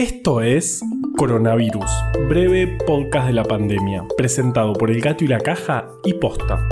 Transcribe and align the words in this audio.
Esto 0.00 0.40
es 0.40 0.80
Coronavirus, 1.18 1.90
breve 2.26 2.78
podcast 2.86 3.26
de 3.26 3.34
la 3.34 3.44
pandemia, 3.44 4.02
presentado 4.16 4.72
por 4.72 4.90
El 4.90 5.02
Gato 5.02 5.24
y 5.24 5.28
la 5.28 5.40
Caja 5.40 5.90
y 6.06 6.14
Posta. 6.14 6.66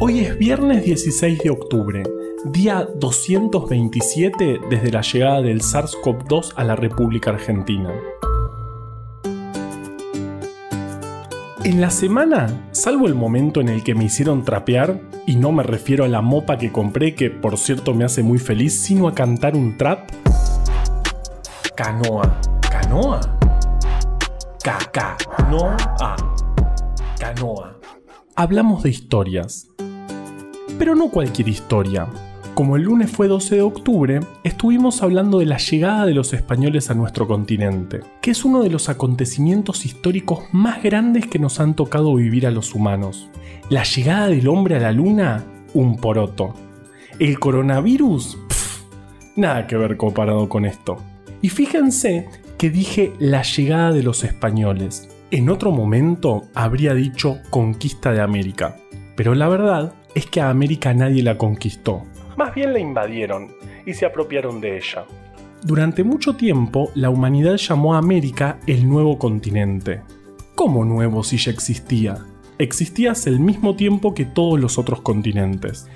Hoy 0.00 0.20
es 0.20 0.38
viernes 0.38 0.82
16 0.82 1.40
de 1.40 1.50
octubre, 1.50 2.02
día 2.46 2.88
227 2.96 4.58
desde 4.70 4.90
la 4.90 5.02
llegada 5.02 5.42
del 5.42 5.60
SARS-CoV-2 5.60 6.54
a 6.56 6.64
la 6.64 6.74
República 6.74 7.32
Argentina. 7.32 7.90
En 11.64 11.78
la 11.78 11.90
semana, 11.90 12.70
salvo 12.70 13.06
el 13.06 13.14
momento 13.14 13.60
en 13.60 13.68
el 13.68 13.84
que 13.84 13.94
me 13.94 14.04
hicieron 14.04 14.44
trapear, 14.44 14.98
y 15.26 15.36
no 15.36 15.52
me 15.52 15.62
refiero 15.62 16.04
a 16.04 16.08
la 16.08 16.22
mopa 16.22 16.56
que 16.56 16.72
compré, 16.72 17.14
que 17.14 17.28
por 17.28 17.58
cierto 17.58 17.92
me 17.92 18.06
hace 18.06 18.22
muy 18.22 18.38
feliz, 18.38 18.80
sino 18.80 19.08
a 19.08 19.14
cantar 19.14 19.56
un 19.56 19.76
trap, 19.76 20.10
canoa. 21.74 22.40
¿Canoa? 22.92 23.20
Ca-ca-no-a. 24.62 26.16
Canoa. 27.18 27.80
Hablamos 28.36 28.82
de 28.82 28.90
historias. 28.90 29.66
Pero 30.78 30.94
no 30.94 31.08
cualquier 31.08 31.48
historia. 31.48 32.06
Como 32.52 32.76
el 32.76 32.82
lunes 32.82 33.10
fue 33.10 33.28
12 33.28 33.54
de 33.54 33.62
octubre, 33.62 34.20
estuvimos 34.44 35.02
hablando 35.02 35.38
de 35.38 35.46
la 35.46 35.56
llegada 35.56 36.04
de 36.04 36.12
los 36.12 36.34
españoles 36.34 36.90
a 36.90 36.94
nuestro 36.94 37.26
continente, 37.26 38.00
que 38.20 38.32
es 38.32 38.44
uno 38.44 38.62
de 38.62 38.68
los 38.68 38.90
acontecimientos 38.90 39.86
históricos 39.86 40.40
más 40.52 40.82
grandes 40.82 41.26
que 41.26 41.38
nos 41.38 41.60
han 41.60 41.74
tocado 41.74 42.14
vivir 42.16 42.46
a 42.46 42.50
los 42.50 42.74
humanos. 42.74 43.30
La 43.70 43.84
llegada 43.84 44.26
del 44.26 44.48
hombre 44.48 44.76
a 44.76 44.80
la 44.80 44.92
luna, 44.92 45.46
un 45.72 45.96
poroto. 45.96 46.52
El 47.18 47.38
coronavirus, 47.38 48.36
nada 49.36 49.66
que 49.66 49.78
ver 49.78 49.96
comparado 49.96 50.46
con 50.50 50.66
esto. 50.66 50.98
Y 51.40 51.48
fíjense 51.48 52.28
que 52.62 52.70
dije 52.70 53.12
la 53.18 53.42
llegada 53.42 53.90
de 53.90 54.04
los 54.04 54.22
españoles. 54.22 55.08
En 55.32 55.50
otro 55.50 55.72
momento 55.72 56.44
habría 56.54 56.94
dicho 56.94 57.40
conquista 57.50 58.12
de 58.12 58.20
América, 58.20 58.76
pero 59.16 59.34
la 59.34 59.48
verdad 59.48 59.94
es 60.14 60.26
que 60.26 60.40
a 60.40 60.48
América 60.48 60.94
nadie 60.94 61.24
la 61.24 61.36
conquistó. 61.36 62.04
Más 62.36 62.54
bien 62.54 62.72
la 62.72 62.78
invadieron 62.78 63.50
y 63.84 63.94
se 63.94 64.06
apropiaron 64.06 64.60
de 64.60 64.76
ella. 64.76 65.06
Durante 65.64 66.04
mucho 66.04 66.36
tiempo, 66.36 66.92
la 66.94 67.10
humanidad 67.10 67.56
llamó 67.56 67.96
a 67.96 67.98
América 67.98 68.60
el 68.68 68.88
nuevo 68.88 69.18
continente. 69.18 70.02
¿Cómo 70.54 70.84
nuevo 70.84 71.24
si 71.24 71.38
ya 71.38 71.50
existía? 71.50 72.18
Existía 72.58 73.10
hace 73.10 73.30
el 73.30 73.40
mismo 73.40 73.74
tiempo 73.74 74.14
que 74.14 74.24
todos 74.24 74.60
los 74.60 74.78
otros 74.78 75.00
continentes. 75.00 75.88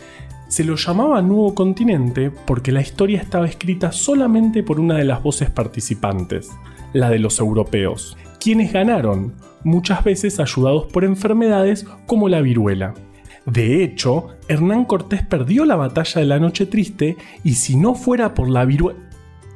Se 0.48 0.62
lo 0.62 0.76
llamaba 0.76 1.22
Nuevo 1.22 1.54
Continente 1.54 2.30
porque 2.30 2.70
la 2.70 2.80
historia 2.80 3.20
estaba 3.20 3.46
escrita 3.46 3.90
solamente 3.90 4.62
por 4.62 4.78
una 4.78 4.94
de 4.94 5.04
las 5.04 5.20
voces 5.20 5.50
participantes, 5.50 6.52
la 6.92 7.10
de 7.10 7.18
los 7.18 7.40
europeos, 7.40 8.16
quienes 8.38 8.72
ganaron, 8.72 9.34
muchas 9.64 10.04
veces 10.04 10.38
ayudados 10.38 10.84
por 10.86 11.04
enfermedades 11.04 11.84
como 12.06 12.28
la 12.28 12.42
viruela. 12.42 12.94
De 13.44 13.82
hecho, 13.82 14.28
Hernán 14.46 14.84
Cortés 14.84 15.26
perdió 15.26 15.64
la 15.64 15.74
batalla 15.74 16.20
de 16.20 16.26
la 16.26 16.38
Noche 16.38 16.66
Triste 16.66 17.16
y 17.42 17.54
si 17.54 17.76
no 17.76 17.96
fuera 17.96 18.32
por 18.32 18.48
la 18.48 18.64
viruela... 18.64 19.00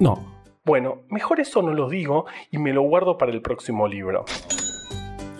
No. 0.00 0.28
Bueno, 0.64 1.02
mejor 1.08 1.38
eso 1.38 1.62
no 1.62 1.72
lo 1.72 1.88
digo 1.88 2.26
y 2.50 2.58
me 2.58 2.72
lo 2.72 2.82
guardo 2.82 3.16
para 3.16 3.30
el 3.30 3.42
próximo 3.42 3.86
libro. 3.86 4.24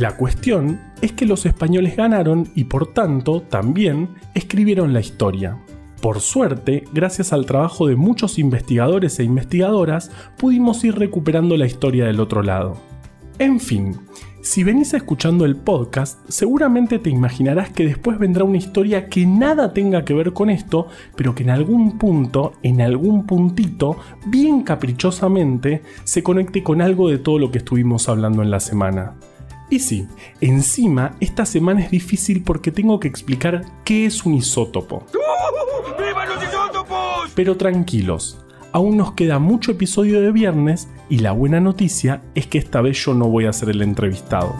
La 0.00 0.16
cuestión 0.16 0.80
es 1.02 1.12
que 1.12 1.26
los 1.26 1.44
españoles 1.44 1.94
ganaron 1.94 2.48
y 2.54 2.64
por 2.64 2.94
tanto 2.94 3.42
también 3.42 4.08
escribieron 4.32 4.94
la 4.94 5.00
historia. 5.00 5.58
Por 6.00 6.20
suerte, 6.20 6.84
gracias 6.94 7.34
al 7.34 7.44
trabajo 7.44 7.86
de 7.86 7.96
muchos 7.96 8.38
investigadores 8.38 9.20
e 9.20 9.24
investigadoras, 9.24 10.10
pudimos 10.38 10.82
ir 10.84 10.94
recuperando 10.94 11.54
la 11.58 11.66
historia 11.66 12.06
del 12.06 12.20
otro 12.20 12.42
lado. 12.42 12.78
En 13.38 13.60
fin, 13.60 13.94
si 14.40 14.64
venís 14.64 14.94
escuchando 14.94 15.44
el 15.44 15.56
podcast, 15.56 16.18
seguramente 16.30 16.98
te 16.98 17.10
imaginarás 17.10 17.68
que 17.68 17.84
después 17.84 18.18
vendrá 18.18 18.44
una 18.44 18.56
historia 18.56 19.10
que 19.10 19.27
nada 19.27 19.74
tenga 19.74 20.06
que 20.06 20.14
ver 20.14 20.33
con 20.33 20.48
esto, 20.48 20.86
pero 21.14 21.34
que 21.34 21.42
en 21.42 21.50
algún 21.50 21.98
punto, 21.98 22.55
en 22.62 22.80
algún 22.80 23.27
puntito, 23.27 23.98
bien 24.24 24.62
caprichosamente, 24.62 25.83
se 26.05 26.22
conecte 26.22 26.62
con 26.62 26.80
algo 26.80 27.10
de 27.10 27.18
todo 27.18 27.39
lo 27.39 27.50
que 27.50 27.58
estuvimos 27.58 28.08
hablando 28.08 28.42
en 28.42 28.50
la 28.50 28.60
semana. 28.60 29.16
Y 29.70 29.79
sí, 29.79 30.08
encima 30.41 31.17
esta 31.20 31.47
semana 31.47 31.81
es 31.81 31.92
difícil 31.92 32.42
porque 32.42 32.73
tengo 32.73 32.98
que 32.98 33.07
explicar 33.07 33.64
qué 33.85 34.05
es 34.05 34.27
un 34.27 34.35
isótopo. 34.35 35.07
¡Viva 35.97 36.27
los 36.27 36.42
isótopos! 36.42 37.31
Pero 37.36 37.57
tranquilos, 37.57 38.45
aún 38.73 38.97
nos 38.97 39.13
queda 39.13 39.39
mucho 39.39 39.70
episodio 39.70 40.20
de 40.20 40.33
viernes 40.33 40.89
y 41.08 41.19
la 41.19 41.31
buena 41.31 41.61
noticia 41.61 42.20
es 42.35 42.48
que 42.48 42.58
esta 42.58 42.81
vez 42.81 42.98
yo 43.05 43.14
no 43.14 43.29
voy 43.29 43.47
a 43.47 43.53
ser 43.53 43.70
el 43.70 43.83
entrevistado. 43.83 44.57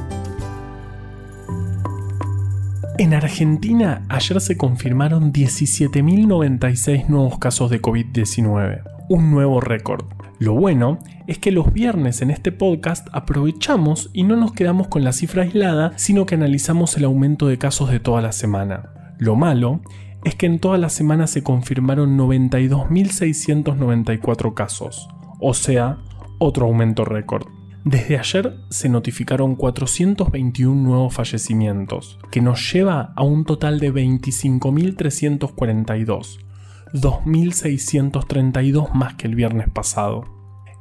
En 2.99 3.13
Argentina 3.13 4.05
ayer 4.09 4.41
se 4.41 4.57
confirmaron 4.57 5.33
17.096 5.33 7.09
nuevos 7.09 7.39
casos 7.39 7.69
de 7.71 7.83
COVID-19, 7.83 8.83
un 9.09 9.31
nuevo 9.33 9.61
récord. 9.61 10.05
Lo 10.41 10.55
bueno 10.55 10.99
es 11.27 11.39
que 11.39 11.51
los 11.51 11.71
viernes 11.71 12.23
en 12.23 12.31
este 12.31 12.51
podcast 12.51 13.07
aprovechamos 13.13 14.09
y 14.15 14.23
no 14.23 14.37
nos 14.37 14.55
quedamos 14.55 14.89
con 14.89 15.05
la 15.05 15.13
cifra 15.13 15.43
aislada, 15.43 15.93
sino 15.97 16.25
que 16.25 16.35
analizamos 16.35 16.97
el 16.97 17.05
aumento 17.05 17.47
de 17.47 17.59
casos 17.59 17.91
de 17.91 18.01
toda 18.01 18.23
la 18.23 18.33
semana. 18.33 18.89
Lo 19.19 19.37
malo 19.37 19.83
es 20.25 20.37
que 20.37 20.47
en 20.47 20.59
toda 20.59 20.79
la 20.79 20.89
semana 20.89 21.27
se 21.27 21.43
confirmaron 21.43 22.17
92.694 22.17 24.55
casos, 24.55 25.11
o 25.41 25.53
sea, 25.53 25.99
otro 26.39 26.65
aumento 26.65 27.05
récord. 27.05 27.47
Desde 27.85 28.17
ayer 28.17 28.57
se 28.71 28.89
notificaron 28.89 29.57
421 29.57 30.75
nuevos 30.75 31.13
fallecimientos, 31.13 32.19
que 32.31 32.41
nos 32.41 32.73
lleva 32.73 33.13
a 33.15 33.25
un 33.25 33.45
total 33.45 33.79
de 33.79 33.93
25.342 33.93 36.50
2.632 36.93 38.93
más 38.93 39.15
que 39.15 39.27
el 39.27 39.35
viernes 39.35 39.69
pasado. 39.69 40.25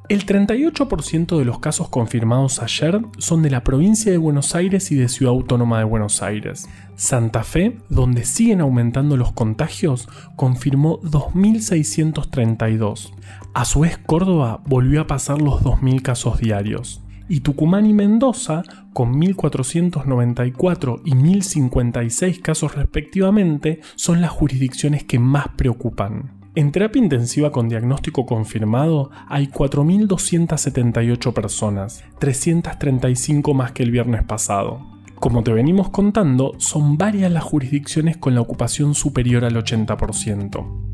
El 0.10 0.26
38% 0.26 1.38
de 1.38 1.46
los 1.46 1.60
casos 1.60 1.88
confirmados 1.90 2.62
ayer 2.64 3.00
son 3.20 3.44
de 3.44 3.52
la 3.52 3.64
provincia 3.64 4.12
de 4.12 4.18
Buenos 4.18 4.56
Aires 4.56 4.92
y 4.92 4.96
de 4.96 5.08
Ciudad 5.08 5.34
Autónoma 5.34 5.78
de 5.78 5.84
Buenos 5.84 6.24
Aires. 6.24 6.68
Santa 6.96 7.44
Fe, 7.44 7.78
donde 7.90 8.26
siguen 8.26 8.62
aumentando 8.62 9.18
los 9.18 9.34
contagios, 9.34 10.10
confirmó 10.36 11.00
2.632. 11.02 13.12
A 13.54 13.66
su 13.66 13.82
vez, 13.82 14.00
Córdoba 14.00 14.64
volvió 14.66 15.02
a 15.02 15.08
pasar 15.08 15.44
los 15.44 15.62
2.000 15.62 16.02
casos 16.02 16.40
diarios 16.40 17.04
y 17.30 17.40
Tucumán 17.42 17.86
y 17.86 17.94
Mendoza, 17.94 18.64
con 18.92 19.14
1.494 19.14 21.02
y 21.06 21.12
1.056 21.12 22.42
casos 22.42 22.76
respectivamente, 22.76 23.80
son 23.96 24.20
las 24.20 24.32
jurisdicciones 24.32 25.04
que 25.06 25.20
más 25.20 25.48
preocupan. 25.56 26.40
En 26.56 26.72
terapia 26.72 27.02
intensiva 27.02 27.52
con 27.52 27.70
diagnóstico 27.70 28.26
confirmado 28.26 29.12
hay 29.28 29.48
4.278 29.48 31.32
personas, 31.32 32.04
335 32.20 33.54
más 33.54 33.72
que 33.72 33.84
el 33.84 33.92
viernes 33.92 34.24
pasado. 34.24 34.82
Como 35.20 35.44
te 35.44 35.54
venimos 35.54 35.90
contando, 35.90 36.56
son 36.58 36.98
varias 36.98 37.32
las 37.32 37.44
jurisdicciones 37.44 38.18
con 38.18 38.36
la 38.36 38.42
ocupación 38.42 38.96
superior 38.96 39.46
al 39.46 39.56
80%. 39.56 40.89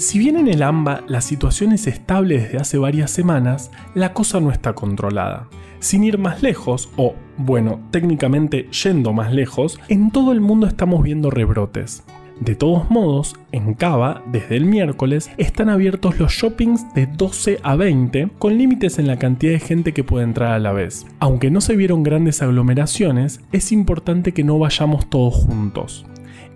Si 0.00 0.18
bien 0.18 0.38
en 0.38 0.48
el 0.48 0.62
AMBA 0.62 1.04
la 1.08 1.20
situación 1.20 1.72
es 1.72 1.86
estable 1.86 2.38
desde 2.38 2.56
hace 2.56 2.78
varias 2.78 3.10
semanas, 3.10 3.70
la 3.94 4.14
cosa 4.14 4.40
no 4.40 4.50
está 4.50 4.72
controlada. 4.72 5.46
Sin 5.78 6.04
ir 6.04 6.16
más 6.16 6.42
lejos, 6.42 6.88
o 6.96 7.14
bueno, 7.36 7.80
técnicamente 7.90 8.66
yendo 8.70 9.12
más 9.12 9.30
lejos, 9.30 9.78
en 9.88 10.10
todo 10.10 10.32
el 10.32 10.40
mundo 10.40 10.66
estamos 10.66 11.02
viendo 11.02 11.30
rebrotes. 11.30 12.02
De 12.40 12.54
todos 12.54 12.88
modos, 12.88 13.36
en 13.52 13.74
Cava, 13.74 14.22
desde 14.32 14.56
el 14.56 14.64
miércoles, 14.64 15.30
están 15.36 15.68
abiertos 15.68 16.18
los 16.18 16.32
shoppings 16.32 16.94
de 16.94 17.04
12 17.04 17.58
a 17.62 17.76
20, 17.76 18.30
con 18.38 18.56
límites 18.56 18.98
en 18.98 19.06
la 19.06 19.18
cantidad 19.18 19.52
de 19.52 19.60
gente 19.60 19.92
que 19.92 20.02
puede 20.02 20.24
entrar 20.24 20.54
a 20.54 20.58
la 20.58 20.72
vez. 20.72 21.04
Aunque 21.18 21.50
no 21.50 21.60
se 21.60 21.76
vieron 21.76 22.04
grandes 22.04 22.40
aglomeraciones, 22.40 23.42
es 23.52 23.70
importante 23.70 24.32
que 24.32 24.44
no 24.44 24.58
vayamos 24.58 25.10
todos 25.10 25.34
juntos. 25.34 26.06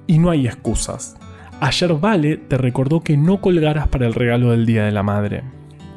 Y 0.07 0.19
no 0.19 0.31
hay 0.31 0.47
excusas. 0.47 1.19
Ayer 1.61 1.95
Vale 1.95 2.37
te 2.37 2.59
recordó 2.59 3.01
que 3.01 3.17
no 3.17 3.41
colgaras 3.41 3.89
para 3.89 4.07
el 4.07 4.15
regalo 4.15 4.51
del 4.51 4.67
Día 4.67 4.85
de 4.85 4.93
la 4.93 5.03
Madre. 5.03 5.43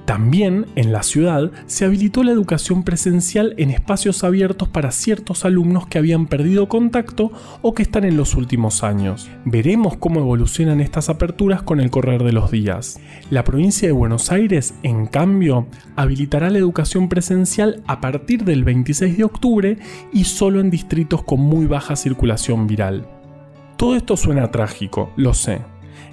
También 0.07 0.67
en 0.77 0.93
la 0.93 1.03
ciudad 1.03 1.51
se 1.65 1.83
habilitó 1.83 2.23
la 2.23 2.31
educación 2.31 2.83
presencial 2.83 3.53
en 3.57 3.71
espacios 3.71 4.23
abiertos 4.23 4.69
para 4.69 4.91
ciertos 4.91 5.43
alumnos 5.43 5.85
que 5.85 5.97
habían 5.97 6.27
perdido 6.27 6.69
contacto 6.69 7.33
o 7.61 7.73
que 7.73 7.83
están 7.83 8.05
en 8.05 8.15
los 8.15 8.35
últimos 8.35 8.85
años. 8.85 9.29
Veremos 9.43 9.97
cómo 9.97 10.21
evolucionan 10.21 10.79
estas 10.79 11.09
aperturas 11.09 11.61
con 11.61 11.81
el 11.81 11.89
correr 11.89 12.23
de 12.23 12.31
los 12.31 12.51
días. 12.51 13.01
La 13.31 13.43
provincia 13.43 13.89
de 13.89 13.91
Buenos 13.91 14.31
Aires, 14.31 14.75
en 14.81 15.07
cambio, 15.07 15.67
habilitará 15.97 16.49
la 16.49 16.59
educación 16.59 17.09
presencial 17.09 17.83
a 17.85 17.99
partir 17.99 18.45
del 18.45 18.63
26 18.63 19.17
de 19.17 19.23
octubre 19.25 19.77
y 20.13 20.23
solo 20.23 20.61
en 20.61 20.69
distritos 20.69 21.21
con 21.23 21.41
muy 21.41 21.65
baja 21.65 21.97
circulación 21.97 22.65
viral. 22.65 23.16
Todo 23.77 23.95
esto 23.95 24.17
suena 24.17 24.51
trágico, 24.51 25.11
lo 25.15 25.33
sé, 25.33 25.61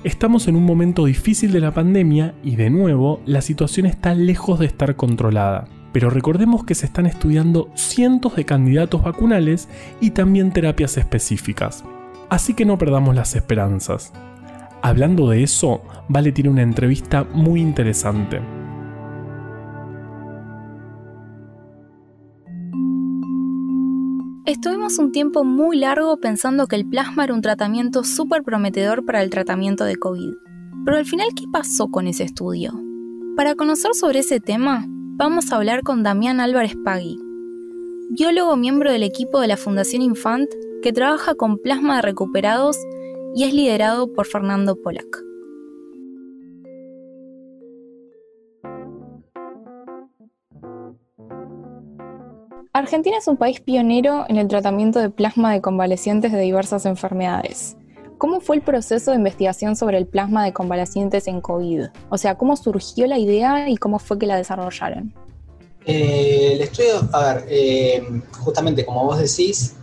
Estamos 0.04 0.48
en 0.48 0.56
un 0.56 0.64
momento 0.64 1.06
difícil 1.06 1.50
de 1.50 1.60
la 1.60 1.72
pandemia 1.72 2.34
y 2.42 2.56
de 2.56 2.68
nuevo 2.68 3.22
la 3.24 3.40
situación 3.40 3.86
está 3.86 4.14
lejos 4.14 4.58
de 4.58 4.66
estar 4.66 4.96
controlada. 4.96 5.66
Pero 5.92 6.10
recordemos 6.10 6.62
que 6.62 6.74
se 6.74 6.84
están 6.84 7.06
estudiando 7.06 7.70
cientos 7.74 8.36
de 8.36 8.44
candidatos 8.44 9.02
vacunales 9.02 9.66
y 10.02 10.10
también 10.10 10.52
terapias 10.52 10.98
específicas. 10.98 11.84
Así 12.28 12.52
que 12.52 12.66
no 12.66 12.76
perdamos 12.76 13.14
las 13.14 13.34
esperanzas. 13.34 14.12
Hablando 14.82 15.30
de 15.30 15.42
eso, 15.42 15.80
Vale 16.08 16.32
tiene 16.32 16.50
una 16.50 16.62
entrevista 16.62 17.24
muy 17.32 17.62
interesante. 17.62 18.42
Estuvimos 24.46 24.98
un 24.98 25.10
tiempo 25.10 25.42
muy 25.42 25.78
largo 25.78 26.18
pensando 26.18 26.66
que 26.66 26.76
el 26.76 26.86
plasma 26.86 27.24
era 27.24 27.32
un 27.32 27.40
tratamiento 27.40 28.04
súper 28.04 28.42
prometedor 28.42 29.02
para 29.06 29.22
el 29.22 29.30
tratamiento 29.30 29.84
de 29.84 29.96
COVID. 29.96 30.34
Pero 30.84 30.98
al 30.98 31.06
final, 31.06 31.28
¿qué 31.34 31.44
pasó 31.50 31.88
con 31.88 32.06
ese 32.06 32.24
estudio? 32.24 32.78
Para 33.36 33.54
conocer 33.54 33.94
sobre 33.94 34.18
ese 34.18 34.40
tema, 34.40 34.84
vamos 35.16 35.50
a 35.50 35.56
hablar 35.56 35.80
con 35.80 36.02
Damián 36.02 36.40
Álvarez 36.40 36.76
Pagui, 36.84 37.18
biólogo 38.10 38.54
miembro 38.56 38.92
del 38.92 39.02
equipo 39.02 39.40
de 39.40 39.48
la 39.48 39.56
Fundación 39.56 40.02
Infant 40.02 40.50
que 40.82 40.92
trabaja 40.92 41.34
con 41.34 41.56
plasma 41.56 41.96
de 41.96 42.02
recuperados 42.02 42.76
y 43.34 43.44
es 43.44 43.54
liderado 43.54 44.12
por 44.12 44.26
Fernando 44.26 44.76
Polak. 44.76 45.24
Argentina 52.84 53.16
es 53.16 53.26
un 53.28 53.38
país 53.38 53.60
pionero 53.60 54.26
en 54.28 54.36
el 54.36 54.46
tratamiento 54.46 54.98
de 54.98 55.08
plasma 55.08 55.54
de 55.54 55.62
convalecientes 55.62 56.32
de 56.32 56.40
diversas 56.40 56.84
enfermedades. 56.84 57.78
¿Cómo 58.18 58.42
fue 58.42 58.56
el 58.56 58.62
proceso 58.62 59.10
de 59.10 59.16
investigación 59.16 59.74
sobre 59.74 59.96
el 59.96 60.06
plasma 60.06 60.44
de 60.44 60.52
convalecientes 60.52 61.26
en 61.26 61.40
COVID? 61.40 61.86
O 62.10 62.18
sea, 62.18 62.36
¿cómo 62.36 62.56
surgió 62.58 63.06
la 63.06 63.18
idea 63.18 63.70
y 63.70 63.78
cómo 63.78 63.98
fue 63.98 64.18
que 64.18 64.26
la 64.26 64.36
desarrollaron? 64.36 65.14
Eh, 65.86 66.50
el 66.52 66.60
estudio, 66.60 67.08
a 67.10 67.34
ver, 67.34 67.46
eh, 67.48 68.06
justamente 68.38 68.84
como 68.84 69.04
vos 69.04 69.18
decís, 69.18 69.76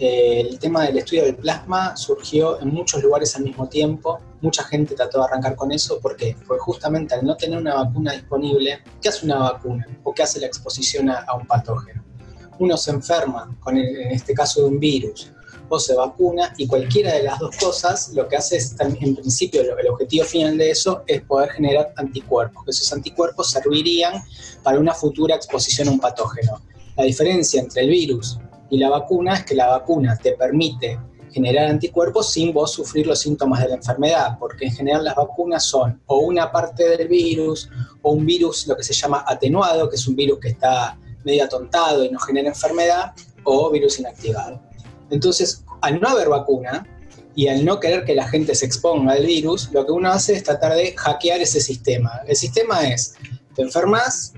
eh, 0.00 0.40
el 0.40 0.58
tema 0.58 0.82
del 0.82 0.98
estudio 0.98 1.22
del 1.22 1.36
plasma 1.36 1.96
surgió 1.96 2.60
en 2.60 2.74
muchos 2.74 3.04
lugares 3.04 3.36
al 3.36 3.44
mismo 3.44 3.68
tiempo. 3.68 4.18
Mucha 4.40 4.64
gente 4.64 4.96
trató 4.96 5.18
de 5.18 5.26
arrancar 5.26 5.54
con 5.54 5.70
eso. 5.70 6.00
Porque 6.02 6.34
justamente 6.58 7.14
al 7.14 7.24
no 7.24 7.36
tener 7.36 7.56
una 7.56 7.76
vacuna 7.76 8.14
disponible, 8.14 8.80
¿qué 9.00 9.10
hace 9.10 9.26
una 9.26 9.38
vacuna? 9.38 9.86
¿O 10.02 10.12
qué 10.12 10.24
hace 10.24 10.40
la 10.40 10.48
exposición 10.48 11.08
a 11.08 11.34
un 11.34 11.46
patógeno? 11.46 12.02
Uno 12.58 12.76
se 12.76 12.90
enferma, 12.90 13.56
con 13.60 13.76
en 13.76 14.10
este 14.10 14.34
caso 14.34 14.62
de 14.62 14.66
un 14.68 14.80
virus, 14.80 15.32
o 15.68 15.78
se 15.78 15.94
vacuna, 15.94 16.52
y 16.58 16.66
cualquiera 16.66 17.14
de 17.14 17.22
las 17.22 17.38
dos 17.38 17.56
cosas 17.56 18.10
lo 18.14 18.28
que 18.28 18.36
hace 18.36 18.58
es, 18.58 18.76
en 18.78 19.16
principio, 19.16 19.62
el 19.62 19.88
objetivo 19.88 20.24
final 20.24 20.58
de 20.58 20.70
eso 20.70 21.02
es 21.06 21.22
poder 21.22 21.50
generar 21.50 21.94
anticuerpos. 21.96 22.68
Esos 22.68 22.92
anticuerpos 22.92 23.50
servirían 23.50 24.22
para 24.62 24.78
una 24.78 24.92
futura 24.92 25.34
exposición 25.34 25.88
a 25.88 25.92
un 25.92 26.00
patógeno. 26.00 26.60
La 26.96 27.04
diferencia 27.04 27.60
entre 27.60 27.82
el 27.82 27.90
virus 27.90 28.38
y 28.68 28.78
la 28.78 28.90
vacuna 28.90 29.36
es 29.36 29.44
que 29.44 29.54
la 29.54 29.68
vacuna 29.68 30.16
te 30.16 30.32
permite 30.32 30.98
generar 31.32 31.68
anticuerpos 31.68 32.30
sin 32.30 32.52
vos 32.52 32.72
sufrir 32.72 33.06
los 33.06 33.20
síntomas 33.20 33.62
de 33.62 33.68
la 33.68 33.76
enfermedad, 33.76 34.38
porque 34.38 34.66
en 34.66 34.72
general 34.72 35.04
las 35.04 35.16
vacunas 35.16 35.64
son 35.64 36.00
o 36.06 36.18
una 36.18 36.52
parte 36.52 36.86
del 36.86 37.08
virus 37.08 37.70
o 38.02 38.12
un 38.12 38.26
virus, 38.26 38.66
lo 38.66 38.76
que 38.76 38.82
se 38.82 38.92
llama 38.92 39.24
atenuado, 39.26 39.88
que 39.88 39.96
es 39.96 40.06
un 40.06 40.14
virus 40.14 40.38
que 40.38 40.48
está 40.50 40.98
medio 41.24 41.44
atontado 41.44 42.04
y 42.04 42.10
no 42.10 42.18
genera 42.18 42.48
enfermedad, 42.48 43.12
o 43.44 43.70
virus 43.70 43.98
inactivado. 43.98 44.60
Entonces, 45.10 45.64
al 45.80 46.00
no 46.00 46.08
haber 46.08 46.28
vacuna 46.28 46.86
y 47.34 47.48
al 47.48 47.64
no 47.64 47.80
querer 47.80 48.04
que 48.04 48.14
la 48.14 48.28
gente 48.28 48.54
se 48.54 48.66
exponga 48.66 49.12
al 49.12 49.26
virus, 49.26 49.70
lo 49.72 49.84
que 49.84 49.92
uno 49.92 50.10
hace 50.10 50.34
es 50.34 50.44
tratar 50.44 50.74
de 50.74 50.94
hackear 50.96 51.40
ese 51.40 51.60
sistema. 51.60 52.20
El 52.26 52.36
sistema 52.36 52.86
es, 52.88 53.14
te 53.54 53.62
enfermas, 53.62 54.34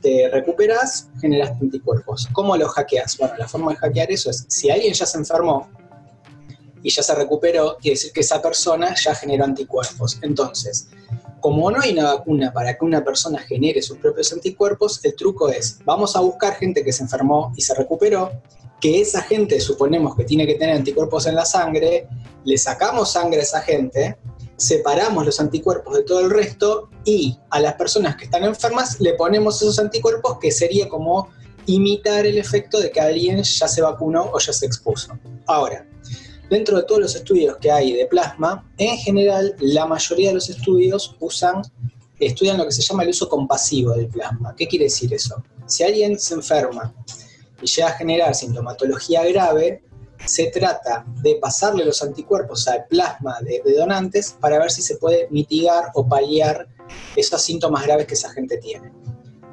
te 0.00 0.28
recuperas, 0.30 1.08
generas 1.20 1.50
anticuerpos. 1.60 2.28
¿Cómo 2.32 2.56
lo 2.56 2.68
hackeas? 2.68 3.16
Bueno, 3.18 3.34
la 3.38 3.48
forma 3.48 3.72
de 3.72 3.78
hackear 3.78 4.10
eso 4.10 4.30
es, 4.30 4.44
si 4.48 4.70
alguien 4.70 4.92
ya 4.92 5.06
se 5.06 5.18
enfermó 5.18 5.70
y 6.82 6.90
ya 6.90 7.02
se 7.02 7.14
recuperó, 7.14 7.76
quiere 7.80 7.94
decir 7.94 8.12
que 8.12 8.20
esa 8.20 8.42
persona 8.42 8.94
ya 8.94 9.14
generó 9.14 9.44
anticuerpos. 9.44 10.18
Entonces, 10.22 10.88
como 11.40 11.70
no 11.70 11.80
hay 11.80 11.92
una 11.92 12.14
vacuna 12.14 12.52
para 12.52 12.76
que 12.76 12.84
una 12.84 13.04
persona 13.04 13.38
genere 13.40 13.82
sus 13.82 13.98
propios 13.98 14.32
anticuerpos, 14.32 15.04
el 15.04 15.14
truco 15.14 15.48
es, 15.48 15.78
vamos 15.84 16.16
a 16.16 16.20
buscar 16.20 16.54
gente 16.54 16.84
que 16.84 16.92
se 16.92 17.02
enfermó 17.02 17.52
y 17.56 17.62
se 17.62 17.74
recuperó, 17.74 18.30
que 18.80 19.00
esa 19.00 19.22
gente 19.22 19.60
suponemos 19.60 20.16
que 20.16 20.24
tiene 20.24 20.46
que 20.46 20.54
tener 20.54 20.76
anticuerpos 20.76 21.26
en 21.26 21.36
la 21.36 21.44
sangre, 21.44 22.08
le 22.44 22.58
sacamos 22.58 23.12
sangre 23.12 23.40
a 23.40 23.42
esa 23.42 23.60
gente, 23.60 24.16
separamos 24.56 25.24
los 25.24 25.40
anticuerpos 25.40 25.96
de 25.96 26.02
todo 26.02 26.20
el 26.20 26.30
resto 26.30 26.88
y 27.04 27.38
a 27.50 27.60
las 27.60 27.74
personas 27.74 28.16
que 28.16 28.24
están 28.24 28.44
enfermas 28.44 29.00
le 29.00 29.14
ponemos 29.14 29.62
esos 29.62 29.78
anticuerpos 29.78 30.38
que 30.40 30.50
sería 30.50 30.88
como 30.88 31.28
imitar 31.66 32.26
el 32.26 32.38
efecto 32.38 32.80
de 32.80 32.90
que 32.90 33.00
alguien 33.00 33.42
ya 33.42 33.68
se 33.68 33.82
vacunó 33.82 34.30
o 34.32 34.38
ya 34.38 34.52
se 34.52 34.66
expuso. 34.66 35.16
Ahora, 35.46 35.86
dentro 36.52 36.76
de 36.76 36.82
todos 36.82 37.00
los 37.00 37.16
estudios 37.16 37.56
que 37.56 37.70
hay 37.70 37.94
de 37.94 38.04
plasma, 38.04 38.70
en 38.76 38.98
general 38.98 39.56
la 39.60 39.86
mayoría 39.86 40.28
de 40.28 40.34
los 40.34 40.50
estudios 40.50 41.16
usan, 41.18 41.62
estudian 42.20 42.58
lo 42.58 42.66
que 42.66 42.72
se 42.72 42.82
llama 42.82 43.04
el 43.04 43.08
uso 43.08 43.26
compasivo 43.26 43.92
del 43.92 44.08
plasma. 44.08 44.54
¿Qué 44.54 44.68
quiere 44.68 44.84
decir 44.84 45.14
eso? 45.14 45.42
Si 45.64 45.82
alguien 45.82 46.18
se 46.18 46.34
enferma 46.34 46.94
y 47.62 47.66
llega 47.66 47.88
a 47.88 47.92
generar 47.92 48.34
sintomatología 48.34 49.24
grave, 49.24 49.82
se 50.26 50.48
trata 50.48 51.06
de 51.22 51.36
pasarle 51.36 51.86
los 51.86 52.02
anticuerpos 52.02 52.68
al 52.68 52.84
plasma 52.84 53.38
de, 53.40 53.62
de, 53.64 53.74
donantes 53.74 54.36
para 54.38 54.58
ver 54.58 54.70
si 54.70 54.82
se 54.82 54.98
puede 54.98 55.28
mitigar 55.30 55.86
o 55.94 56.06
paliar 56.06 56.68
esos 57.16 57.40
síntomas 57.40 57.84
graves 57.84 58.06
que 58.06 58.14
esa 58.14 58.30
gente 58.30 58.58
tiene. 58.58 58.92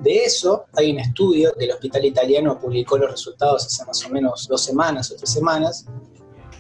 De 0.03 0.25
eso 0.25 0.65
hay 0.73 0.91
un 0.91 0.99
estudio 0.99 1.53
que 1.57 1.63
el 1.63 1.71
Hospital 1.71 2.03
Italiano 2.03 2.59
publicó 2.59 2.97
los 2.97 3.09
resultados 3.09 3.65
hace 3.65 3.85
más 3.85 4.05
o 4.05 4.09
menos 4.09 4.49
dos 4.49 4.65
semanas 4.65 5.09
o 5.11 5.15
tres 5.15 5.29
semanas, 5.29 5.85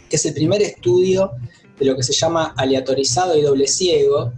que 0.09 0.15
es 0.15 0.25
el 0.25 0.33
primer 0.33 0.61
estudio 0.61 1.31
de 1.79 1.85
lo 1.85 1.95
que 1.95 2.03
se 2.03 2.13
llama 2.13 2.53
aleatorizado 2.57 3.37
y 3.37 3.41
doble 3.41 3.67
ciego, 3.67 4.33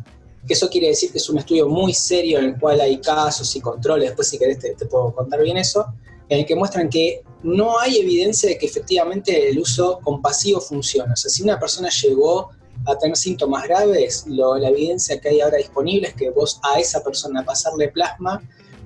que 0.45 0.53
eso 0.53 0.69
quiere 0.69 0.87
decir 0.87 1.11
que 1.11 1.17
es 1.17 1.29
un 1.29 1.37
estudio 1.37 1.67
muy 1.67 1.93
serio 1.93 2.39
en 2.39 2.45
el 2.45 2.59
cual 2.59 2.81
hay 2.81 2.99
casos 2.99 3.55
y 3.55 3.61
controles, 3.61 4.09
después 4.09 4.27
si 4.29 4.37
querés 4.37 4.59
te, 4.59 4.85
puedo 4.85 5.13
contar 5.13 5.41
bien 5.41 5.57
eso, 5.57 5.85
en 6.29 6.39
el 6.39 6.45
que 6.45 6.55
muestran 6.55 6.89
que 6.89 7.23
no 7.43 7.79
hay 7.79 7.97
evidencia 7.97 8.49
de 8.49 8.57
que 8.57 8.65
efectivamente 8.65 9.49
el 9.49 9.59
uso 9.59 9.99
compasivo 10.03 10.61
funciona. 10.61 11.13
O 11.13 11.15
sea, 11.15 11.29
si 11.29 11.43
una 11.43 11.59
persona 11.59 11.89
llegó 11.89 12.49
a 12.85 12.97
tener 12.97 13.17
síntomas 13.17 13.67
graves, 13.67 14.25
la 14.27 14.69
evidencia 14.69 15.19
que 15.19 15.29
hay 15.29 15.41
ahora 15.41 15.57
disponible 15.57 16.07
es 16.07 16.13
que 16.13 16.29
vos 16.29 16.59
a 16.63 16.79
esa 16.79 17.03
persona 17.03 17.43
pasarle 17.43 17.89
plasma 17.89 18.41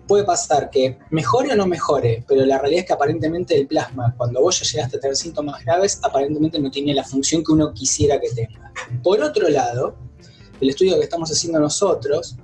puede 0.08 0.24
pasar 0.24 0.70
que 0.70 0.98
mejore 1.10 1.54
o 1.54 1.56
no 1.56 1.68
mejore, 1.68 2.24
pero 2.28 2.46
la 2.46 2.58
realidad 2.60 2.82
es 2.82 2.88
que 2.88 2.94
aparentemente 2.94 3.56
el 3.56 3.68
plasma, 3.68 4.14
cuando 4.18 4.42
vos 4.42 4.60
ya 4.60 4.66
llegaste 4.66 4.98
a 4.98 5.00
tener 5.00 5.16
síntomas 5.16 5.64
graves, 5.64 6.00
aparentemente 6.04 6.60
no 6.60 6.70
tiene 6.70 6.94
la 6.94 7.04
función 7.04 7.44
que 7.44 7.52
uno 7.52 7.74
quisiera 7.74 8.20
que 8.20 8.30
tenga. 8.30 8.72
Por 9.04 9.22
otro 9.22 9.50
lado, 9.50 9.96
el 10.62 10.70
estudio 10.70 10.98
que 10.98 11.04
estamos 11.04 11.32
haciendo 11.32 11.60
nosotros, 11.60 12.38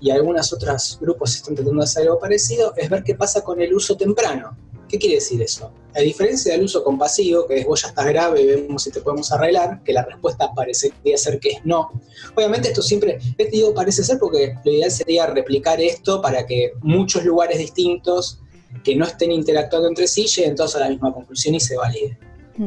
y 0.00 0.10
algunos 0.10 0.52
otros 0.52 0.98
grupos 1.00 1.34
están 1.34 1.54
tratando 1.54 1.80
de 1.80 1.84
hacer 1.84 2.04
algo 2.04 2.18
parecido, 2.18 2.72
es 2.76 2.88
ver 2.88 3.02
qué 3.02 3.14
pasa 3.14 3.42
con 3.42 3.60
el 3.60 3.74
uso 3.74 3.96
temprano. 3.96 4.56
¿Qué 4.88 4.98
quiere 4.98 5.16
decir 5.16 5.42
eso? 5.42 5.70
A 5.94 6.00
diferencia 6.00 6.52
del 6.52 6.64
uso 6.64 6.82
compasivo, 6.82 7.46
que 7.46 7.58
es 7.58 7.66
vos 7.66 7.82
ya 7.82 7.88
estás 7.88 8.06
grave, 8.06 8.44
vemos 8.46 8.82
si 8.82 8.90
te 8.90 9.00
podemos 9.00 9.30
arreglar, 9.32 9.82
que 9.84 9.92
la 9.92 10.04
respuesta 10.04 10.52
parecería 10.54 11.16
ser 11.18 11.38
que 11.38 11.50
es 11.50 11.64
no. 11.64 11.90
Obviamente 12.34 12.68
esto 12.68 12.82
siempre, 12.82 13.18
este 13.36 13.56
digo 13.56 13.74
parece 13.74 14.02
ser 14.02 14.18
porque 14.18 14.54
lo 14.64 14.72
ideal 14.72 14.90
sería 14.90 15.26
replicar 15.26 15.80
esto 15.80 16.22
para 16.22 16.46
que 16.46 16.72
muchos 16.80 17.24
lugares 17.24 17.58
distintos 17.58 18.40
que 18.82 18.96
no 18.96 19.04
estén 19.04 19.32
interactuando 19.32 19.88
entre 19.88 20.08
sí 20.08 20.26
lleguen 20.26 20.54
todos 20.54 20.76
a 20.76 20.80
la 20.80 20.88
misma 20.88 21.12
conclusión 21.12 21.54
y 21.54 21.60
se 21.60 21.76
valide. 21.76 22.18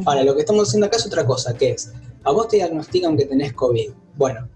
Ahora, 0.06 0.24
lo 0.24 0.36
que 0.36 0.42
estamos 0.42 0.68
haciendo 0.68 0.88
acá 0.88 0.98
es 0.98 1.06
otra 1.06 1.26
cosa, 1.26 1.54
que 1.54 1.72
es, 1.72 1.92
a 2.24 2.32
vos 2.32 2.48
te 2.48 2.58
diagnostican 2.58 3.18
que 3.18 3.26
tenés 3.26 3.54
COVID. 3.54 3.92
Bueno, 4.16 4.48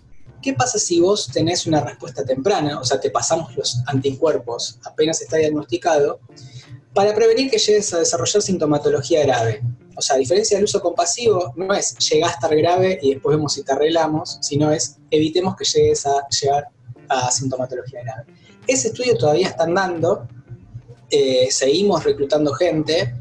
¿qué 0.42 0.54
pasa 0.54 0.80
si 0.80 1.02
vos 1.02 1.30
tenés 1.32 1.66
una 1.66 1.82
respuesta 1.82 2.24
temprana? 2.24 2.80
O 2.80 2.86
sea, 2.86 3.00
te 3.00 3.10
pasamos 3.10 3.56
los 3.56 3.80
anticuerpos 3.88 4.80
apenas 4.86 5.22
está 5.22 5.38
diagnosticado 5.38 6.20
para 6.96 7.14
prevenir 7.14 7.52
que 7.52 7.58
llegues 7.58 7.94
a 7.94 8.00
desarrollar 8.00 8.42
sintomatología 8.42 9.24
grave. 9.26 9.62
O 9.98 10.02
sea, 10.02 10.16
a 10.16 10.20
diferencia 10.20 10.58
del 10.58 10.64
uso 10.64 10.82
compasivo, 10.82 11.54
no 11.58 11.74
es 11.74 11.96
llegar 11.98 12.30
a 12.30 12.34
estar 12.34 12.56
grave 12.56 12.98
y 13.02 13.14
después 13.14 13.36
vemos 13.36 13.54
si 13.54 13.64
te 13.64 13.74
arreglamos, 13.74 14.40
sino 14.42 14.72
es 14.72 14.98
evitemos 15.12 15.58
que 15.58 15.66
llegues 15.66 16.06
a 16.06 16.26
llegar 16.30 16.70
a 17.10 17.30
sintomatología 17.32 18.02
grave. 18.02 18.24
Ese 18.66 18.88
estudio 18.88 19.18
todavía 19.18 19.50
está 19.50 19.66
andando, 19.66 20.26
eh, 21.12 21.50
seguimos 21.52 22.04
reclutando 22.06 22.54
gente, 22.54 23.14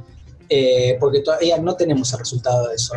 eh, 0.48 0.96
porque 1.00 1.20
todavía 1.20 1.58
no 1.58 1.74
tenemos 1.74 2.12
el 2.12 2.20
resultado 2.20 2.68
de 2.68 2.76
eso. 2.76 2.94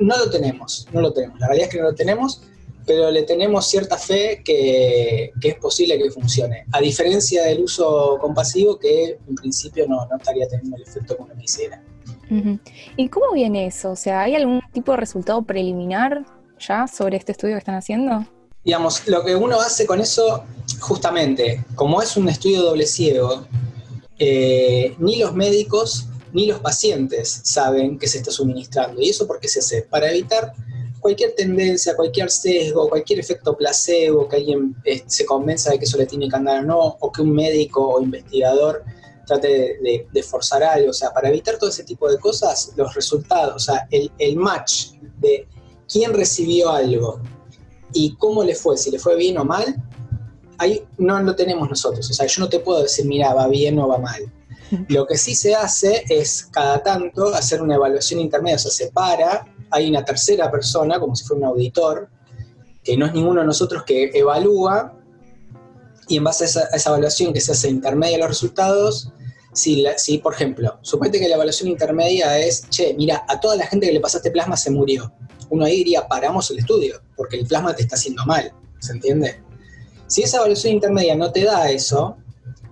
No 0.00 0.16
lo 0.18 0.28
tenemos, 0.30 0.88
no 0.92 1.00
lo 1.00 1.12
tenemos. 1.12 1.38
La 1.38 1.46
realidad 1.46 1.68
es 1.68 1.72
que 1.72 1.80
no 1.80 1.90
lo 1.90 1.94
tenemos, 1.94 2.42
pero 2.86 3.10
le 3.10 3.24
tenemos 3.24 3.66
cierta 3.66 3.98
fe 3.98 4.42
que, 4.44 5.32
es 5.42 5.54
posible 5.56 5.98
que 5.98 6.10
funcione. 6.10 6.64
A 6.72 6.80
diferencia 6.80 7.42
del 7.44 7.64
uso 7.64 8.18
compasivo, 8.20 8.78
que 8.78 9.18
en 9.28 9.34
principio 9.34 9.86
no, 9.88 10.08
estaría 10.16 10.46
teniendo 10.48 10.76
el 10.76 10.82
efecto 10.82 11.16
como 11.16 11.36
quisiera. 11.36 11.82
¿Y 12.96 13.08
cómo 13.08 13.32
viene 13.32 13.66
eso? 13.66 13.90
O 13.92 13.96
sea, 13.96 14.22
¿hay 14.22 14.34
algún 14.34 14.60
tipo 14.72 14.92
de 14.92 14.98
resultado 14.98 15.42
preliminar 15.42 16.24
ya 16.58 16.86
sobre 16.86 17.16
este 17.16 17.32
estudio 17.32 17.54
que 17.54 17.58
están 17.58 17.76
haciendo? 17.76 18.24
Digamos, 18.64 19.06
lo 19.06 19.24
que 19.24 19.34
uno 19.34 19.60
hace 19.60 19.86
con 19.86 20.00
eso, 20.00 20.44
justamente, 20.80 21.64
como 21.74 22.02
es 22.02 22.16
un 22.16 22.28
estudio 22.28 22.62
doble 22.62 22.86
ciego, 22.86 23.46
eh, 24.18 24.94
ni 24.98 25.16
los 25.16 25.34
médicos 25.34 26.08
ni 26.32 26.46
los 26.46 26.58
pacientes 26.60 27.40
saben 27.44 27.98
que 27.98 28.08
se 28.08 28.18
está 28.18 28.30
suministrando. 28.30 29.00
¿Y 29.00 29.10
eso 29.10 29.26
por 29.26 29.40
qué 29.40 29.48
se 29.48 29.60
hace? 29.60 29.82
Para 29.82 30.10
evitar 30.10 30.52
cualquier 31.06 31.36
tendencia, 31.36 31.94
cualquier 31.94 32.28
sesgo, 32.28 32.88
cualquier 32.88 33.20
efecto 33.20 33.56
placebo, 33.56 34.26
que 34.28 34.36
alguien 34.38 34.74
eh, 34.84 35.04
se 35.06 35.24
convenza 35.24 35.70
de 35.70 35.78
que 35.78 35.84
eso 35.84 35.96
le 35.96 36.04
tiene 36.04 36.28
que 36.28 36.34
andar 36.34 36.64
o 36.64 36.66
no, 36.66 36.80
o 36.98 37.12
que 37.12 37.22
un 37.22 37.32
médico 37.32 37.80
o 37.94 38.02
investigador 38.02 38.82
trate 39.24 39.78
de, 40.12 40.22
forzar 40.24 40.64
algo. 40.64 40.90
O 40.90 40.92
sea, 40.92 41.12
para 41.12 41.28
evitar 41.28 41.58
todo 41.58 41.70
ese 41.70 41.84
tipo 41.84 42.10
de 42.10 42.18
cosas, 42.18 42.72
los 42.74 42.92
resultados, 42.92 43.54
o 43.54 43.58
sea, 43.60 43.86
el, 43.92 44.10
el 44.18 44.34
match 44.34 44.94
de 45.20 45.46
quién 45.88 46.12
recibió 46.12 46.70
algo 46.70 47.20
y 47.92 48.16
cómo 48.16 48.42
le 48.42 48.56
fue, 48.56 48.76
si 48.76 48.90
le 48.90 48.98
fue 48.98 49.14
bien 49.14 49.38
o 49.38 49.44
mal, 49.44 49.76
ahí 50.58 50.82
no 50.98 51.22
lo 51.22 51.36
tenemos 51.36 51.70
nosotros. 51.70 52.10
O 52.10 52.12
sea, 52.14 52.26
yo 52.26 52.40
no 52.40 52.48
te 52.48 52.58
puedo 52.58 52.82
decir, 52.82 53.06
mira, 53.06 53.32
va 53.32 53.46
bien 53.46 53.78
o 53.78 53.86
va 53.86 53.98
mal. 53.98 54.22
Lo 54.88 55.06
que 55.06 55.16
sí 55.16 55.36
se 55.36 55.54
hace 55.54 56.02
es 56.08 56.46
cada 56.46 56.82
tanto 56.82 57.32
hacer 57.32 57.62
una 57.62 57.76
evaluación 57.76 58.18
intermedia, 58.18 58.56
o 58.56 58.58
sea, 58.58 58.72
se 58.72 58.90
para, 58.90 59.46
hay 59.70 59.88
una 59.88 60.04
tercera 60.04 60.50
persona, 60.50 60.98
como 60.98 61.14
si 61.16 61.24
fuera 61.24 61.46
un 61.46 61.52
auditor, 61.52 62.08
que 62.82 62.96
no 62.96 63.06
es 63.06 63.12
ninguno 63.12 63.40
de 63.40 63.46
nosotros 63.46 63.82
que 63.84 64.10
evalúa, 64.14 64.94
y 66.08 66.16
en 66.16 66.24
base 66.24 66.44
a 66.44 66.46
esa, 66.46 66.90
evaluación 66.90 67.32
que 67.32 67.40
se 67.40 67.52
hace 67.52 67.68
intermedia 67.68 68.16
de 68.16 68.20
los 68.20 68.28
resultados, 68.28 69.12
si, 69.52 69.84
si, 69.96 70.18
por 70.18 70.34
ejemplo, 70.34 70.78
suponete 70.82 71.18
que 71.18 71.28
la 71.28 71.34
evaluación 71.34 71.68
intermedia 71.68 72.38
es, 72.38 72.68
che, 72.68 72.94
mira, 72.94 73.24
a 73.28 73.40
toda 73.40 73.56
la 73.56 73.66
gente 73.66 73.86
que 73.86 73.92
le 73.92 74.00
pasaste 74.00 74.30
plasma 74.30 74.56
se 74.56 74.70
murió. 74.70 75.12
Uno 75.48 75.64
ahí 75.64 75.78
diría, 75.78 76.06
paramos 76.06 76.50
el 76.50 76.58
estudio, 76.58 77.00
porque 77.16 77.36
el 77.36 77.46
plasma 77.46 77.74
te 77.74 77.82
está 77.82 77.96
haciendo 77.96 78.24
mal, 78.26 78.52
¿se 78.80 78.92
entiende? 78.92 79.42
Si 80.06 80.22
esa 80.22 80.38
evaluación 80.38 80.74
intermedia 80.74 81.16
no 81.16 81.32
te 81.32 81.44
da 81.44 81.70
eso, 81.70 82.16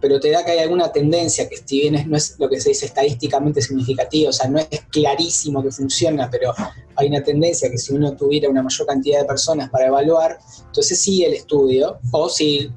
pero 0.04 0.20
te 0.20 0.30
da 0.30 0.44
que 0.44 0.50
hay 0.50 0.58
alguna 0.58 0.92
tendencia 0.92 1.48
que 1.48 1.56
si 1.56 1.80
bien 1.80 2.10
no 2.10 2.18
es 2.18 2.38
lo 2.38 2.46
que 2.46 2.60
se 2.60 2.68
dice 2.68 2.84
estadísticamente 2.84 3.62
significativo, 3.62 4.28
o 4.28 4.32
sea, 4.34 4.50
no 4.50 4.58
es 4.58 4.68
clarísimo 4.90 5.62
que 5.62 5.70
funciona, 5.70 6.28
pero 6.30 6.52
hay 6.96 7.08
una 7.08 7.22
tendencia 7.22 7.70
que 7.70 7.78
si 7.78 7.94
uno 7.94 8.14
tuviera 8.14 8.50
una 8.50 8.62
mayor 8.62 8.86
cantidad 8.86 9.20
de 9.20 9.24
personas 9.24 9.70
para 9.70 9.86
evaluar, 9.86 10.38
entonces 10.66 11.00
sí 11.00 11.24
el 11.24 11.32
estudio, 11.32 12.00
o 12.10 12.28
si 12.28 12.70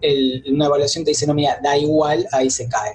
una 0.49 0.67
evaluación 0.67 1.03
te 1.03 1.11
dice, 1.11 1.27
no, 1.27 1.33
mira, 1.33 1.59
da 1.61 1.77
igual, 1.77 2.25
ahí 2.31 2.49
se 2.49 2.69
cae. 2.69 2.93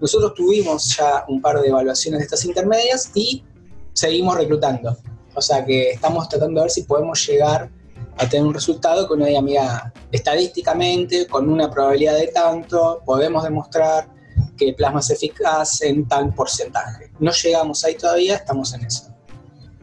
Nosotros 0.00 0.32
tuvimos 0.32 0.96
ya 0.96 1.26
un 1.28 1.42
par 1.42 1.60
de 1.60 1.68
evaluaciones 1.68 2.20
de 2.20 2.24
estas 2.24 2.42
intermedias 2.46 3.10
y 3.14 3.44
seguimos 3.92 4.34
reclutando. 4.38 4.96
O 5.34 5.42
sea 5.42 5.62
que 5.62 5.90
estamos 5.90 6.26
tratando 6.30 6.62
de 6.62 6.64
ver 6.64 6.70
si 6.70 6.84
podemos 6.84 7.26
llegar 7.28 7.70
a 8.16 8.28
tener 8.28 8.46
un 8.46 8.54
resultado 8.54 9.06
que 9.06 9.14
uno 9.14 9.26
diga, 9.26 9.42
mira, 9.42 9.92
estadísticamente, 10.12 11.26
con 11.26 11.48
una 11.48 11.70
probabilidad 11.70 12.16
de 12.16 12.28
tanto, 12.28 13.02
podemos 13.04 13.42
demostrar 13.42 14.08
que 14.56 14.68
el 14.68 14.74
plasma 14.74 15.00
es 15.00 15.10
eficaz 15.10 15.82
en 15.82 16.06
tal 16.06 16.32
porcentaje. 16.34 17.10
No 17.18 17.32
llegamos 17.32 17.84
ahí 17.84 17.94
todavía, 17.96 18.36
estamos 18.36 18.72
en 18.74 18.84
eso. 18.84 19.14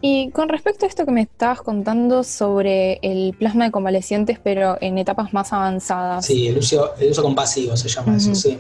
Y 0.04 0.32
con 0.32 0.50
respecto 0.50 0.86
a 0.86 0.90
esto 0.90 1.06
que 1.06 1.12
me 1.12 1.22
estabas 1.22 1.62
contando 1.62 2.24
sobre 2.24 3.00
el 3.04 3.36
plasma 3.38 3.66
de 3.66 3.72
convalecientes, 3.72 4.40
pero 4.44 4.78
en 4.82 4.98
etapas 4.98 5.32
más 5.32 5.54
avanzadas. 5.54 6.26
Sí, 6.26 6.48
el 6.48 6.58
uso, 6.58 6.96
el 6.98 7.12
uso 7.12 7.22
compasivo 7.22 7.78
se 7.78 7.88
llama 7.88 8.18
eso, 8.18 8.34
sí. 8.34 8.58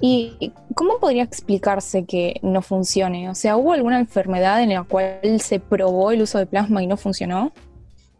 ¿Y 0.00 0.52
cómo 0.74 1.00
podría 1.00 1.24
explicarse 1.24 2.04
que 2.04 2.38
no 2.42 2.62
funcione? 2.62 3.28
O 3.28 3.34
sea, 3.34 3.56
¿hubo 3.56 3.72
alguna 3.72 3.98
enfermedad 3.98 4.62
en 4.62 4.74
la 4.74 4.84
cual 4.84 5.40
se 5.40 5.58
probó 5.58 6.12
el 6.12 6.22
uso 6.22 6.38
de 6.38 6.46
plasma 6.46 6.80
y 6.80 6.86
no 6.86 6.96
funcionó? 6.96 7.52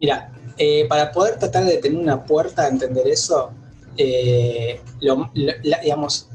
Mira, 0.00 0.32
eh, 0.58 0.86
para 0.88 1.12
poder 1.12 1.38
tratar 1.38 1.64
de 1.64 1.78
tener 1.78 1.98
una 1.98 2.24
puerta 2.24 2.64
a 2.64 2.68
entender 2.68 3.06
eso, 3.08 3.50
eh, 3.96 4.80
lo, 5.00 5.30
digamos, 5.34 6.28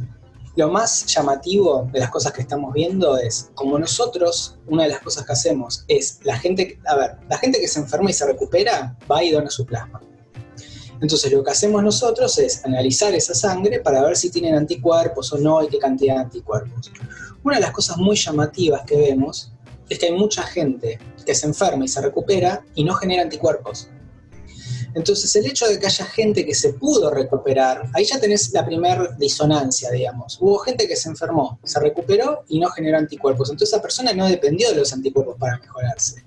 lo 0.56 0.70
más 0.70 1.06
llamativo 1.08 1.90
de 1.92 2.00
las 2.00 2.10
cosas 2.10 2.32
que 2.32 2.42
estamos 2.42 2.74
viendo 2.74 3.18
es, 3.18 3.50
como 3.56 3.80
nosotros, 3.80 4.58
una 4.68 4.84
de 4.84 4.90
las 4.90 5.00
cosas 5.00 5.26
que 5.26 5.34
hacemos 5.34 5.84
es, 5.88 6.20
la 6.24 6.38
gente, 6.38 6.80
a 6.86 6.96
ver, 6.96 7.12
la 7.28 7.38
gente 7.38 7.60
que 7.60 7.68
se 7.68 7.80
enferma 7.80 8.10
y 8.10 8.14
se 8.14 8.26
recupera, 8.26 8.96
va 9.12 9.24
y 9.24 9.32
dona 9.32 9.50
su 9.50 9.66
plasma. 9.66 10.02
Entonces 11.02 11.32
lo 11.34 11.44
que 11.44 11.52
hacemos 11.52 11.84
nosotros 11.84 12.38
es 12.38 12.64
analizar 12.64 13.14
esa 13.14 13.34
sangre 13.34 13.80
para 13.82 14.04
ver 14.04 14.16
si 14.16 14.30
tienen 14.30 14.56
anticuerpos 14.56 15.34
o 15.34 15.38
no 15.38 15.62
y 15.64 15.68
qué 15.68 15.78
cantidad 15.78 16.16
de 16.16 16.22
anticuerpos. 16.22 16.92
Una 17.44 17.56
de 17.56 17.62
las 17.62 17.72
cosas 17.72 17.98
muy 17.98 18.16
llamativas 18.16 18.84
que 18.86 18.96
vemos 18.96 19.52
es 19.90 20.00
que 20.00 20.06
hay 20.06 20.14
mucha 20.14 20.44
gente 20.44 21.00
que 21.26 21.36
se 21.36 21.48
enferma 21.48 21.84
y 21.84 21.88
se 21.88 22.00
recupera 22.00 22.64
y 22.76 22.84
no 22.84 22.94
genera 22.94 23.24
anticuerpos. 23.24 23.90
Entonces, 24.96 25.36
el 25.36 25.46
hecho 25.46 25.68
de 25.68 25.80
que 25.80 25.88
haya 25.88 26.06
gente 26.06 26.46
que 26.46 26.54
se 26.54 26.74
pudo 26.74 27.10
recuperar, 27.10 27.90
ahí 27.94 28.06
ya 28.06 28.20
tenés 28.20 28.52
la 28.54 28.66
primera 28.66 29.08
disonancia, 29.18 29.90
digamos. 29.92 30.38
Hubo 30.40 30.60
gente 30.60 30.88
que 30.88 30.96
se 30.96 31.10
enfermó, 31.10 31.60
se 31.64 31.80
recuperó 31.80 32.44
y 32.48 32.60
no 32.60 32.70
generó 32.70 32.98
anticuerpos. 32.98 33.50
Entonces, 33.50 33.74
esa 33.74 33.82
persona 33.82 34.14
no 34.14 34.28
dependió 34.28 34.70
de 34.70 34.76
los 34.76 34.94
anticuerpos 34.94 35.36
para 35.40 35.58
mejorarse. 35.58 36.24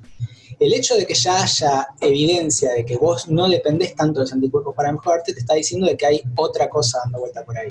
El 0.59 0.73
hecho 0.73 0.97
de 0.97 1.07
que 1.07 1.15
ya 1.15 1.43
haya 1.43 1.87
evidencia 2.01 2.73
de 2.73 2.85
que 2.85 2.97
vos 2.97 3.29
no 3.29 3.49
dependés 3.49 3.95
tanto 3.95 4.21
de 4.21 4.25
los 4.25 4.33
anticuerpos 4.33 4.75
para 4.75 4.91
mejorarte, 4.91 5.35
te 5.35 5.41
está 5.41 5.55
diciendo 5.55 5.87
de 5.87 5.97
que 5.97 6.07
hay 6.07 6.23
otra 6.37 6.69
cosa 6.69 6.99
dando 7.05 7.21
vuelta 7.21 7.45
por 7.45 7.59
ahí. 7.59 7.69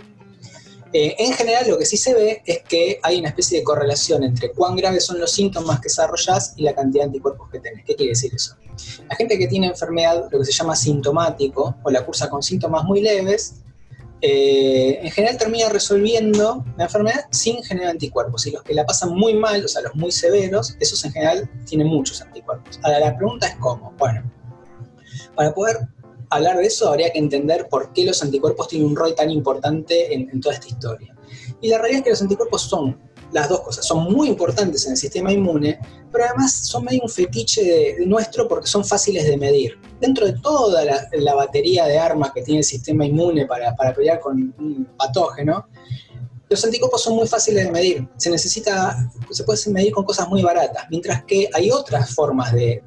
Eh, 0.93 1.15
en 1.19 1.33
general, 1.33 1.67
lo 1.67 1.77
que 1.77 1.85
sí 1.85 1.97
se 1.97 2.13
ve 2.13 2.41
es 2.45 2.61
que 2.63 2.99
hay 3.03 3.19
una 3.19 3.29
especie 3.29 3.59
de 3.59 3.63
correlación 3.63 4.23
entre 4.23 4.51
cuán 4.51 4.75
graves 4.75 5.05
son 5.05 5.19
los 5.19 5.31
síntomas 5.31 5.79
que 5.79 5.89
desarrollas 5.89 6.53
y 6.55 6.63
la 6.63 6.73
cantidad 6.73 7.03
de 7.03 7.07
anticuerpos 7.07 7.49
que 7.51 7.59
tenés. 7.59 7.83
¿Qué 7.85 7.95
quiere 7.95 8.11
decir 8.11 8.33
eso? 8.33 8.55
La 9.09 9.15
gente 9.15 9.37
que 9.37 9.47
tiene 9.47 9.67
enfermedad, 9.67 10.27
lo 10.31 10.39
que 10.39 10.45
se 10.45 10.51
llama 10.51 10.75
sintomático, 10.75 11.75
o 11.83 11.89
la 11.89 12.05
cursa 12.05 12.29
con 12.29 12.41
síntomas 12.41 12.83
muy 12.85 13.01
leves, 13.01 13.55
eh, 14.21 14.99
en 15.03 15.11
general 15.11 15.37
termina 15.37 15.69
resolviendo 15.69 16.65
la 16.77 16.85
enfermedad 16.85 17.25
sin 17.31 17.61
generar 17.63 17.91
anticuerpos. 17.91 18.47
Y 18.47 18.51
los 18.51 18.63
que 18.63 18.73
la 18.73 18.85
pasan 18.85 19.11
muy 19.11 19.33
mal, 19.33 19.63
o 19.63 19.67
sea, 19.67 19.81
los 19.81 19.95
muy 19.95 20.11
severos, 20.11 20.75
esos 20.79 21.03
en 21.05 21.11
general 21.11 21.49
tienen 21.65 21.87
muchos 21.87 22.21
anticuerpos. 22.21 22.79
Ahora, 22.83 22.99
la 22.99 23.17
pregunta 23.17 23.47
es 23.47 23.55
cómo. 23.57 23.93
Bueno, 23.97 24.23
para 25.35 25.53
poder 25.53 25.87
hablar 26.35 26.57
de 26.57 26.65
eso 26.65 26.89
habría 26.89 27.11
que 27.11 27.19
entender 27.19 27.67
por 27.69 27.93
qué 27.93 28.05
los 28.05 28.21
anticuerpos 28.23 28.67
tienen 28.67 28.87
un 28.87 28.95
rol 28.95 29.15
tan 29.15 29.29
importante 29.29 30.13
en, 30.13 30.39
toda 30.41 30.55
esta 30.55 30.67
historia. 30.67 31.15
Y 31.61 31.69
la 31.69 31.77
realidad 31.77 31.99
es 31.99 32.03
que 32.03 32.09
los 32.11 32.21
anticuerpos 32.21 32.61
son 32.63 32.99
las 33.31 33.49
dos 33.49 33.61
cosas, 33.61 33.85
son 33.85 34.11
muy 34.11 34.29
importantes 34.29 34.85
en 34.85 34.91
el 34.91 34.97
sistema 34.97 35.31
inmune, 35.31 35.79
pero 36.11 36.25
además 36.25 36.53
son 36.67 36.85
medio 36.85 37.01
un 37.03 37.09
fetiche 37.09 37.97
nuestro 38.05 38.47
porque 38.47 38.67
son 38.67 38.85
fáciles 38.85 39.25
de 39.25 39.35
medir. 39.37 39.77
Dentro 39.99 40.25
de 40.25 40.33
toda 40.39 40.85
la, 40.85 41.35
batería 41.35 41.85
de 41.85 41.97
armas 41.97 42.31
que 42.33 42.43
tiene 42.43 42.59
el 42.59 42.63
sistema 42.63 43.05
inmune 43.05 43.45
para, 43.45 43.75
para 43.75 43.93
pelear 43.93 44.19
con 44.19 44.53
un 44.57 44.87
patógeno, 44.97 45.67
los 46.47 46.63
anticuerpos 46.63 47.01
son 47.01 47.15
muy 47.15 47.27
fáciles 47.27 47.65
de 47.65 47.71
medir. 47.71 48.07
Se 48.17 48.29
necesita, 48.29 49.09
se 49.31 49.43
puede 49.43 49.59
medir 49.71 49.91
con 49.91 50.05
cosas 50.05 50.29
muy 50.29 50.43
baratas, 50.43 50.85
mientras 50.89 51.23
que 51.25 51.49
hay 51.53 51.71
otras 51.71 52.13
formas 52.13 52.53
de 52.53 52.81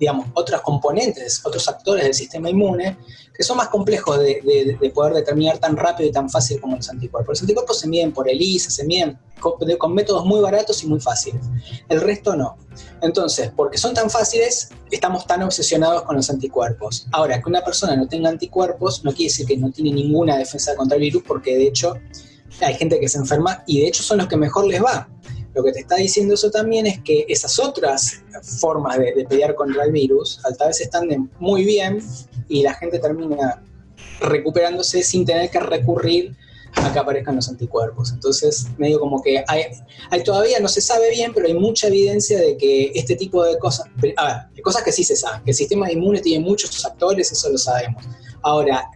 digamos, 0.00 0.28
otros 0.32 0.62
componentes, 0.62 1.44
otros 1.44 1.68
actores 1.68 2.04
del 2.04 2.14
sistema 2.14 2.48
inmune, 2.48 2.96
que 3.36 3.42
son 3.42 3.58
más 3.58 3.68
complejos 3.68 4.18
de, 4.18 4.90
poder 4.94 5.12
determinar 5.12 5.58
tan 5.58 5.76
rápido 5.76 6.08
y 6.08 6.12
tan 6.12 6.30
fácil 6.30 6.58
como 6.58 6.76
los 6.76 6.88
anticuerpos. 6.88 7.34
Los 7.34 7.42
anticuerpos 7.42 7.78
se 7.80 7.86
miden 7.86 8.10
por 8.10 8.26
ELISA, 8.26 8.70
se 8.70 8.84
miden 8.84 9.18
con, 9.38 9.94
métodos 9.94 10.24
muy 10.24 10.40
baratos 10.40 10.82
y 10.82 10.86
muy 10.86 11.00
fáciles. 11.00 11.42
El 11.90 12.00
resto 12.00 12.34
no. 12.34 12.56
Entonces, 13.02 13.52
porque 13.54 13.76
son 13.76 13.92
tan 13.92 14.08
fáciles, 14.08 14.70
estamos 14.90 15.26
tan 15.26 15.42
obsesionados 15.42 16.02
con 16.04 16.16
los 16.16 16.30
anticuerpos. 16.30 17.06
Ahora, 17.12 17.40
que 17.42 17.48
una 17.50 17.62
persona 17.62 17.94
no 17.94 18.08
tenga 18.08 18.30
anticuerpos 18.30 19.04
no 19.04 19.12
quiere 19.12 19.30
decir 19.30 19.46
que 19.46 19.58
no 19.58 19.70
tiene 19.70 19.92
ninguna 19.92 20.38
defensa 20.38 20.74
contra 20.76 20.96
el 20.96 21.02
virus, 21.02 21.22
porque 21.26 21.56
de 21.56 21.66
hecho 21.66 21.94
hay 22.62 22.74
gente 22.74 22.98
que 22.98 23.08
se 23.08 23.18
enferma 23.18 23.62
y 23.66 23.80
de 23.80 23.88
hecho 23.88 24.02
son 24.02 24.18
los 24.18 24.28
que 24.28 24.38
mejor 24.38 24.66
les 24.66 24.82
va. 24.82 25.08
Lo 25.54 25.64
que 25.64 25.72
te 25.72 25.80
está 25.80 25.96
diciendo 25.96 26.34
eso 26.34 26.50
también 26.50 26.86
es 26.86 27.00
que 27.00 27.24
esas 27.28 27.58
otras 27.58 28.22
formas 28.60 28.98
de, 28.98 29.26
pelear 29.28 29.54
contra 29.54 29.84
el 29.84 29.92
virus, 29.92 30.40
tal 30.58 30.68
vez 30.68 30.80
están 30.80 31.30
muy 31.38 31.64
bien 31.64 32.00
y 32.48 32.62
la 32.62 32.74
gente 32.74 32.98
termina 32.98 33.62
recuperándose 34.20 35.02
sin 35.02 35.24
tener 35.24 35.50
que 35.50 35.60
recurrir 35.60 36.36
a 36.74 36.92
que 36.92 36.98
aparezcan 36.98 37.36
los 37.36 37.48
anticuerpos. 37.48 38.12
Entonces, 38.12 38.66
medio 38.78 39.00
como 39.00 39.20
que 39.22 39.42
hay, 39.48 39.64
hay, 40.10 40.22
todavía 40.22 40.60
no 40.60 40.68
se 40.68 40.80
sabe 40.80 41.10
bien, 41.10 41.32
pero 41.34 41.46
hay 41.46 41.54
mucha 41.54 41.88
evidencia 41.88 42.38
de 42.38 42.56
que 42.56 42.92
este 42.94 43.16
tipo 43.16 43.44
de 43.44 43.58
cosas, 43.58 43.86
a 44.16 44.48
ver, 44.54 44.62
cosas 44.62 44.82
que 44.84 44.92
sí 44.92 45.02
se 45.02 45.16
saben, 45.16 45.42
que 45.42 45.50
el 45.50 45.56
sistema 45.56 45.90
inmune 45.90 46.20
tiene 46.20 46.44
muchos 46.44 46.84
actores, 46.84 47.32
eso 47.32 47.48
lo 47.50 47.58
sabemos. 47.58 48.04
Ahora, 48.42 48.88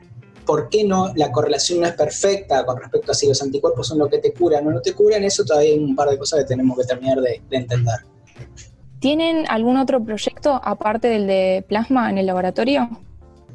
¿Por 0.47 0.69
qué 0.69 0.85
no 0.85 1.13
la 1.15 1.33
correlación 1.33 1.81
no 1.81 1.87
es 1.87 1.95
perfecta 1.95 2.65
con 2.67 2.79
respecto 2.79 3.13
a 3.13 3.15
si 3.15 3.29
los 3.29 3.41
anticuerpos 3.43 3.89
son 3.89 3.99
lo 3.99 4.09
que 4.09 4.19
te 4.19 4.33
curan 4.33 4.67
o 4.67 4.71
no 4.71 4.81
te 4.81 4.93
curan? 4.93 5.25
Eso 5.25 5.45
todavía 5.45 5.73
hay 5.73 5.79
un 5.79 5.97
par 5.97 6.09
de 6.11 6.19
cosas 6.19 6.41
que 6.41 6.47
tenemos 6.47 6.77
que 6.79 6.85
terminar 6.85 7.21
de, 7.21 7.43
entender. 7.51 8.01
¿Tienen 9.01 9.45
algún 9.49 9.77
otro 9.77 10.03
proyecto 10.03 10.61
aparte 10.63 11.09
del 11.09 11.27
de 11.27 11.65
plasma 11.69 12.11
en 12.11 12.19
el 12.19 12.27
laboratorio? 12.27 12.89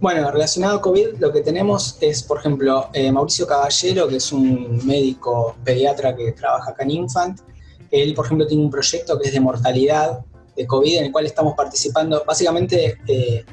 Bueno, 0.01 0.31
relacionado 0.31 0.77
a 0.77 0.81
COVID, 0.81 1.17
lo 1.19 1.31
que 1.31 1.41
tenemos 1.41 1.97
es, 1.99 2.23
por 2.23 2.39
ejemplo, 2.39 2.89
eh, 2.93 3.11
Mauricio 3.11 3.45
Caballero, 3.45 4.07
que 4.07 4.15
es 4.15 4.31
un 4.31 4.79
médico 4.85 5.55
pediatra 5.63 6.15
que 6.15 6.31
trabaja 6.31 6.71
acá 6.71 6.83
en 6.83 6.91
Infant. 6.91 7.41
Él, 7.91 8.13
por 8.13 8.25
ejemplo, 8.25 8.47
tiene 8.47 8.63
un 8.63 8.71
proyecto 8.71 9.19
que 9.19 9.27
es 9.27 9.33
de 9.33 9.39
mortalidad 9.41 10.19
de 10.55 10.65
COVID 10.65 10.99
en 10.99 11.05
el 11.05 11.11
cual 11.11 11.25
estamos 11.25 11.53
participando. 11.53 12.23
Básicamente, 12.25 12.97
eh, 13.07 13.43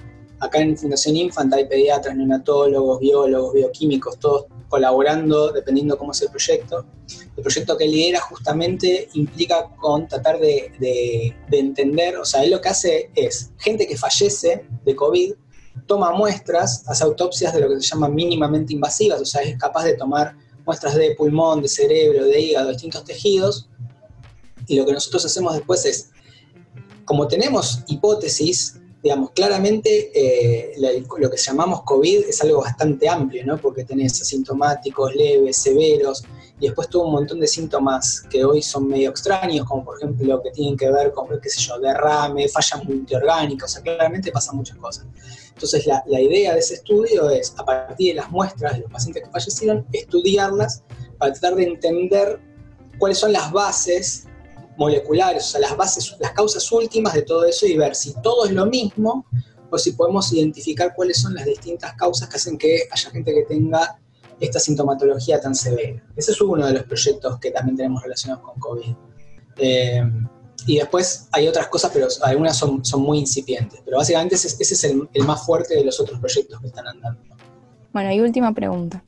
acá 0.40 0.60
en 0.60 0.76
Fundación 0.76 1.16
Infant 1.16 1.52
hay 1.54 1.66
pediatras, 1.66 2.16
neonatólogos, 2.16 3.00
biólogos, 3.00 3.54
bioquímicos, 3.54 4.18
todos 4.18 4.46
colaborando 4.68 5.52
dependiendo 5.52 5.96
cómo 5.96 6.12
es 6.12 6.22
el 6.22 6.30
proyecto. 6.30 6.84
El 7.36 7.42
proyecto 7.42 7.76
que 7.76 7.86
lidera 7.86 8.20
justamente 8.20 9.08
implica 9.14 9.70
con 9.76 10.08
tratar 10.08 10.38
de, 10.38 10.72
de 11.48 11.58
entender, 11.58 12.16
o 12.16 12.24
sea, 12.24 12.42
él 12.42 12.50
lo 12.50 12.60
que 12.60 12.68
hace 12.68 13.10
es 13.14 13.52
gente 13.58 13.86
que 13.86 13.96
fallece 13.96 14.66
de 14.84 14.96
COVID, 14.96 15.34
toma 15.86 16.12
muestras, 16.12 16.84
hace 16.86 17.04
autopsias 17.04 17.54
de 17.54 17.60
lo 17.60 17.68
que 17.68 17.80
se 17.80 17.88
llama 17.88 18.08
mínimamente 18.08 18.72
invasivas, 18.72 19.20
o 19.20 19.24
sea, 19.24 19.42
es 19.42 19.58
capaz 19.58 19.84
de 19.84 19.94
tomar 19.94 20.36
muestras 20.64 20.94
de 20.96 21.14
pulmón, 21.14 21.62
de 21.62 21.68
cerebro, 21.68 22.24
de 22.24 22.40
hígado, 22.40 22.66
de 22.66 22.72
distintos 22.72 23.04
tejidos, 23.04 23.68
y 24.66 24.76
lo 24.76 24.84
que 24.84 24.92
nosotros 24.92 25.24
hacemos 25.24 25.54
después 25.54 25.84
es, 25.84 26.10
como 27.04 27.28
tenemos 27.28 27.80
hipótesis, 27.86 28.80
digamos, 29.02 29.30
claramente 29.30 30.10
eh, 30.14 30.74
lo 31.18 31.30
que 31.30 31.36
llamamos 31.36 31.82
COVID 31.82 32.24
es 32.28 32.42
algo 32.42 32.62
bastante 32.62 33.08
amplio, 33.08 33.44
¿no? 33.44 33.58
Porque 33.58 33.84
tenés 33.84 34.20
asintomáticos, 34.20 35.14
leves, 35.14 35.58
severos, 35.58 36.24
y 36.58 36.66
después 36.66 36.88
tuvo 36.88 37.04
un 37.04 37.12
montón 37.12 37.38
de 37.38 37.46
síntomas 37.46 38.22
que 38.30 38.44
hoy 38.44 38.62
son 38.62 38.88
medio 38.88 39.10
extraños, 39.10 39.66
como 39.66 39.84
por 39.84 39.98
ejemplo 39.98 40.26
lo 40.26 40.42
que 40.42 40.50
tienen 40.50 40.76
que 40.76 40.90
ver 40.90 41.12
con, 41.12 41.28
qué 41.40 41.48
sé 41.48 41.60
yo, 41.60 41.78
derrame, 41.78 42.48
falla 42.48 42.82
multiorgánica, 42.82 43.66
o 43.66 43.68
sea, 43.68 43.82
claramente 43.82 44.32
pasan 44.32 44.56
muchas 44.56 44.78
cosas. 44.78 45.06
Entonces 45.52 45.86
la, 45.86 46.02
la 46.06 46.20
idea 46.20 46.54
de 46.54 46.60
ese 46.60 46.74
estudio 46.74 47.30
es, 47.30 47.54
a 47.58 47.64
partir 47.64 48.14
de 48.14 48.20
las 48.20 48.30
muestras 48.30 48.74
de 48.74 48.80
los 48.80 48.90
pacientes 48.90 49.22
que 49.24 49.30
fallecieron, 49.30 49.86
estudiarlas 49.92 50.82
para 51.18 51.32
tratar 51.32 51.56
de 51.56 51.64
entender 51.64 52.40
cuáles 52.98 53.18
son 53.18 53.32
las 53.32 53.52
bases 53.52 54.25
moleculares, 54.76 55.44
o 55.44 55.46
sea, 55.48 55.60
las 55.60 55.76
bases, 55.76 56.16
las 56.18 56.32
causas 56.32 56.70
últimas 56.72 57.14
de 57.14 57.22
todo 57.22 57.44
eso 57.44 57.66
y 57.66 57.76
ver 57.76 57.94
si 57.94 58.14
todo 58.22 58.46
es 58.46 58.52
lo 58.52 58.66
mismo 58.66 59.26
o 59.70 59.78
si 59.78 59.92
podemos 59.92 60.32
identificar 60.32 60.94
cuáles 60.94 61.20
son 61.20 61.34
las 61.34 61.44
distintas 61.44 61.94
causas 61.94 62.28
que 62.28 62.36
hacen 62.36 62.58
que 62.58 62.82
haya 62.90 63.10
gente 63.10 63.34
que 63.34 63.42
tenga 63.42 63.98
esta 64.40 64.60
sintomatología 64.60 65.40
tan 65.40 65.54
severa. 65.54 66.02
Ese 66.14 66.32
es 66.32 66.40
uno 66.40 66.66
de 66.66 66.72
los 66.72 66.82
proyectos 66.84 67.38
que 67.38 67.50
también 67.50 67.76
tenemos 67.76 68.02
relacionados 68.02 68.44
con 68.44 68.60
COVID. 68.60 68.94
Eh, 69.58 70.02
y 70.66 70.78
después 70.78 71.28
hay 71.32 71.48
otras 71.48 71.68
cosas, 71.68 71.90
pero 71.92 72.08
algunas 72.22 72.56
son, 72.56 72.84
son 72.84 73.02
muy 73.02 73.18
incipientes. 73.18 73.80
Pero 73.84 73.98
básicamente 73.98 74.34
ese, 74.34 74.48
es 74.62 74.84
el, 74.84 75.08
más 75.24 75.44
fuerte 75.46 75.74
de 75.74 75.84
los 75.84 75.98
otros 76.00 76.18
proyectos 76.20 76.60
que 76.60 76.66
están 76.66 76.86
andando. 76.86 77.20
Bueno, 77.92 78.12
y 78.12 78.20
última 78.20 78.52
pregunta. 78.52 79.02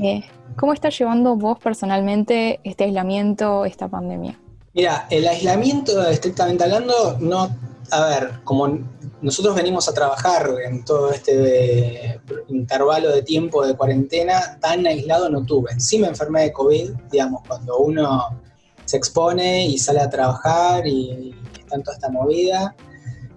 Eh, 0.00 0.24
¿Cómo 0.56 0.72
estás 0.72 0.98
llevando 0.98 1.36
vos 1.36 1.58
personalmente 1.58 2.60
este 2.64 2.84
aislamiento, 2.84 3.64
esta 3.64 3.88
pandemia? 3.88 4.40
Mira, 4.78 5.08
el 5.10 5.26
aislamiento, 5.26 6.06
estrictamente 6.06 6.62
hablando, 6.62 7.16
no. 7.18 7.50
A 7.90 8.06
ver, 8.06 8.30
como 8.44 8.78
nosotros 9.20 9.56
venimos 9.56 9.88
a 9.88 9.92
trabajar 9.92 10.54
en 10.64 10.84
todo 10.84 11.10
este 11.10 12.20
intervalo 12.46 13.10
de 13.10 13.22
tiempo 13.22 13.66
de 13.66 13.76
cuarentena, 13.76 14.56
tan 14.60 14.86
aislado 14.86 15.30
no 15.30 15.44
tuve. 15.44 15.80
Sí 15.80 15.98
me 15.98 16.06
enfermé 16.06 16.42
de 16.42 16.52
COVID, 16.52 16.92
digamos, 17.10 17.42
cuando 17.48 17.76
uno 17.78 18.40
se 18.84 18.96
expone 18.96 19.66
y 19.66 19.78
sale 19.78 19.98
a 19.98 20.08
trabajar 20.08 20.86
y 20.86 21.34
está 21.58 21.74
en 21.74 21.82
toda 21.82 21.96
esta 21.96 22.10
movida. 22.10 22.76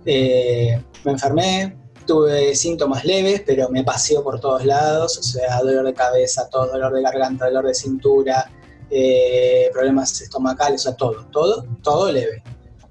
Eh, 0.06 0.80
me 1.04 1.12
enfermé, 1.12 1.76
tuve 2.06 2.54
síntomas 2.54 3.04
leves, 3.04 3.42
pero 3.48 3.68
me 3.70 3.84
paseó 3.84 4.24
por 4.24 4.40
todos 4.40 4.64
lados, 4.64 5.18
o 5.18 5.24
sea, 5.24 5.60
dolor 5.64 5.86
de 5.86 5.96
cabeza, 5.96 6.48
todo, 6.50 6.68
dolor 6.68 6.94
de 6.94 7.02
garganta, 7.02 7.46
dolor 7.46 7.66
de 7.66 7.74
cintura, 7.74 8.48
eh, 8.92 9.70
problemas 9.72 10.22
estomacales, 10.22 10.82
o 10.82 10.84
sea, 10.84 10.96
todo, 10.96 11.26
todo, 11.32 11.66
todo 11.82 12.12
leve. 12.12 12.44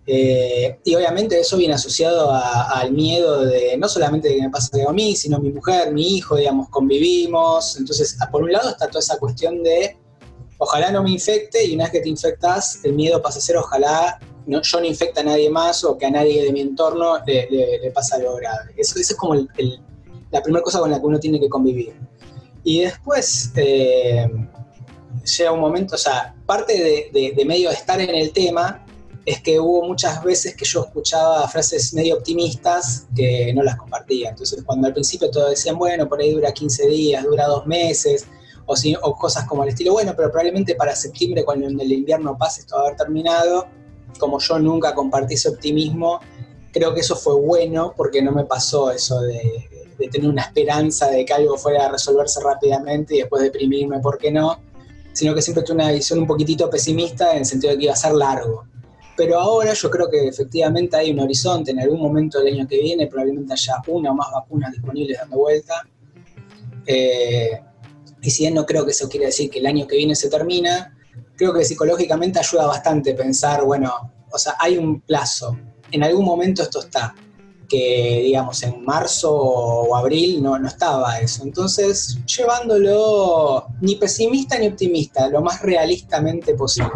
Eh, 0.06 0.80
y 0.84 0.94
obviamente 0.94 1.38
eso 1.38 1.56
viene 1.56 1.74
asociado 1.74 2.32
al 2.32 2.90
miedo 2.90 3.44
de 3.44 3.76
no 3.76 3.88
solamente 3.88 4.28
de 4.28 4.36
que 4.36 4.42
me 4.42 4.50
pase 4.50 4.82
a 4.82 4.92
mí, 4.92 5.14
sino 5.14 5.38
mi 5.38 5.52
mujer, 5.52 5.92
mi 5.92 6.16
hijo, 6.16 6.36
digamos, 6.36 6.68
convivimos. 6.70 7.76
Entonces, 7.76 8.16
por 8.32 8.42
un 8.42 8.50
lado 8.50 8.70
está 8.70 8.88
toda 8.88 9.00
esa 9.00 9.18
cuestión 9.18 9.62
de 9.62 9.96
ojalá 10.58 10.90
no 10.90 11.02
me 11.02 11.10
infecte 11.10 11.64
y 11.64 11.74
una 11.74 11.84
vez 11.84 11.92
que 11.92 12.00
te 12.00 12.08
infectas, 12.08 12.84
el 12.84 12.94
miedo 12.94 13.22
pasa 13.22 13.38
a 13.38 13.42
ser 13.42 13.56
ojalá 13.56 14.18
no, 14.46 14.60
yo 14.62 14.80
no 14.80 14.86
infecte 14.86 15.20
a 15.20 15.22
nadie 15.22 15.48
más 15.48 15.84
o 15.84 15.96
que 15.96 16.06
a 16.06 16.10
nadie 16.10 16.42
de 16.42 16.52
mi 16.52 16.60
entorno 16.60 17.18
le, 17.24 17.48
le, 17.50 17.90
pasa 17.92 18.16
algo 18.16 18.36
grave. 18.36 18.74
Eso, 18.76 18.98
es 18.98 19.14
como 19.14 19.34
la 19.34 20.42
primera 20.42 20.62
cosa 20.62 20.80
con 20.80 20.90
la 20.90 20.98
que 20.98 21.06
uno 21.06 21.20
tiene 21.20 21.38
que 21.38 21.48
convivir. 21.48 21.94
Y 22.64 22.80
después, 22.80 23.52
eh, 23.56 24.28
llega 25.24 25.52
un 25.52 25.60
momento, 25.60 25.94
o 25.94 25.98
sea, 25.98 26.34
parte 26.46 27.10
de, 27.12 27.32
de, 27.36 27.44
medio 27.44 27.70
estar 27.70 28.00
en 28.00 28.14
el 28.14 28.32
tema 28.32 28.84
es 29.26 29.40
que 29.42 29.60
hubo 29.60 29.86
muchas 29.86 30.22
veces 30.24 30.56
que 30.56 30.64
yo 30.64 30.84
escuchaba 30.84 31.46
frases 31.48 31.92
medio 31.94 32.16
optimistas 32.16 33.06
que 33.14 33.52
no 33.54 33.62
las 33.62 33.76
compartía. 33.76 34.30
Entonces, 34.30 34.62
cuando 34.64 34.86
al 34.86 34.94
principio 34.94 35.30
todos 35.30 35.50
decían, 35.50 35.78
bueno, 35.78 36.08
por 36.08 36.20
ahí 36.20 36.32
dura 36.32 36.52
15 36.52 36.86
días, 36.88 37.24
dura 37.24 37.46
dos 37.46 37.66
meses, 37.66 38.26
o, 38.66 38.74
o 39.02 39.16
cosas 39.16 39.46
como 39.46 39.62
el 39.62 39.70
estilo, 39.70 39.92
bueno, 39.92 40.14
pero 40.16 40.30
probablemente 40.30 40.74
para 40.74 40.96
septiembre, 40.96 41.44
cuando 41.44 41.66
el 41.66 41.92
invierno 41.92 42.36
pase, 42.38 42.60
esto 42.62 42.76
va 42.76 42.82
a 42.82 42.84
haber 42.86 42.96
terminado. 42.96 43.66
Como 44.18 44.38
yo 44.38 44.58
nunca 44.58 44.94
compartí 44.94 45.34
ese 45.34 45.48
optimismo, 45.50 46.20
creo 46.72 46.94
que 46.94 47.00
eso 47.00 47.16
fue 47.16 47.34
bueno 47.34 47.94
porque 47.96 48.22
no 48.22 48.32
me 48.32 48.44
pasó 48.44 48.90
eso 48.90 49.20
de, 49.20 49.68
de 49.98 50.08
tener 50.08 50.28
una 50.28 50.42
esperanza 50.42 51.08
de 51.10 51.24
que 51.24 51.32
algo 51.32 51.56
fuera 51.56 51.86
a 51.86 51.92
resolverse 51.92 52.40
rápidamente 52.40 53.14
y 53.14 53.18
después 53.18 53.42
deprimirme, 53.42 54.00
¿por 54.00 54.18
qué 54.18 54.30
no? 54.30 54.69
Sino 55.20 55.34
que 55.34 55.42
siempre 55.42 55.62
tuve 55.62 55.74
una 55.74 55.92
visión 55.92 56.18
un 56.18 56.26
poquitito 56.26 56.70
pesimista 56.70 57.32
en 57.32 57.40
el 57.40 57.44
sentido 57.44 57.72
de 57.72 57.78
que 57.78 57.84
iba 57.84 57.92
a 57.92 57.96
ser 57.96 58.14
largo. 58.14 58.64
Pero 59.14 59.38
ahora 59.38 59.74
yo 59.74 59.90
creo 59.90 60.08
que 60.08 60.28
efectivamente 60.28 60.96
hay 60.96 61.10
un 61.10 61.20
horizonte, 61.20 61.72
en 61.72 61.78
algún 61.78 62.00
momento 62.00 62.38
del 62.38 62.54
año 62.54 62.66
que 62.66 62.80
viene 62.80 63.06
probablemente 63.06 63.52
haya 63.52 63.82
una 63.88 64.12
o 64.12 64.14
más 64.14 64.28
vacunas 64.32 64.72
disponibles 64.72 65.18
dando 65.18 65.36
vuelta. 65.36 65.86
Eh, 66.86 67.50
y 68.22 68.30
si 68.30 68.44
bien 68.44 68.54
no 68.54 68.64
creo 68.64 68.86
que 68.86 68.92
eso 68.92 69.10
quiere 69.10 69.26
decir 69.26 69.50
que 69.50 69.58
el 69.58 69.66
año 69.66 69.86
que 69.86 69.96
viene 69.96 70.14
se 70.14 70.30
termina, 70.30 70.96
creo 71.36 71.52
que 71.52 71.66
psicológicamente 71.66 72.38
ayuda 72.38 72.66
bastante 72.66 73.12
pensar, 73.12 73.62
bueno, 73.62 73.92
o 74.32 74.38
sea, 74.38 74.56
hay 74.58 74.78
un 74.78 75.02
plazo, 75.02 75.54
en 75.92 76.02
algún 76.02 76.24
momento 76.24 76.62
esto 76.62 76.80
está 76.80 77.14
que 77.70 78.22
digamos 78.24 78.62
en 78.64 78.84
marzo 78.84 79.32
o 79.32 79.96
abril 79.96 80.42
no, 80.42 80.58
no 80.58 80.66
estaba 80.66 81.20
eso. 81.20 81.44
Entonces, 81.44 82.18
llevándolo 82.26 83.66
ni 83.80 83.94
pesimista 83.94 84.58
ni 84.58 84.66
optimista, 84.66 85.28
lo 85.28 85.40
más 85.40 85.62
realistamente 85.62 86.54
posible. 86.54 86.90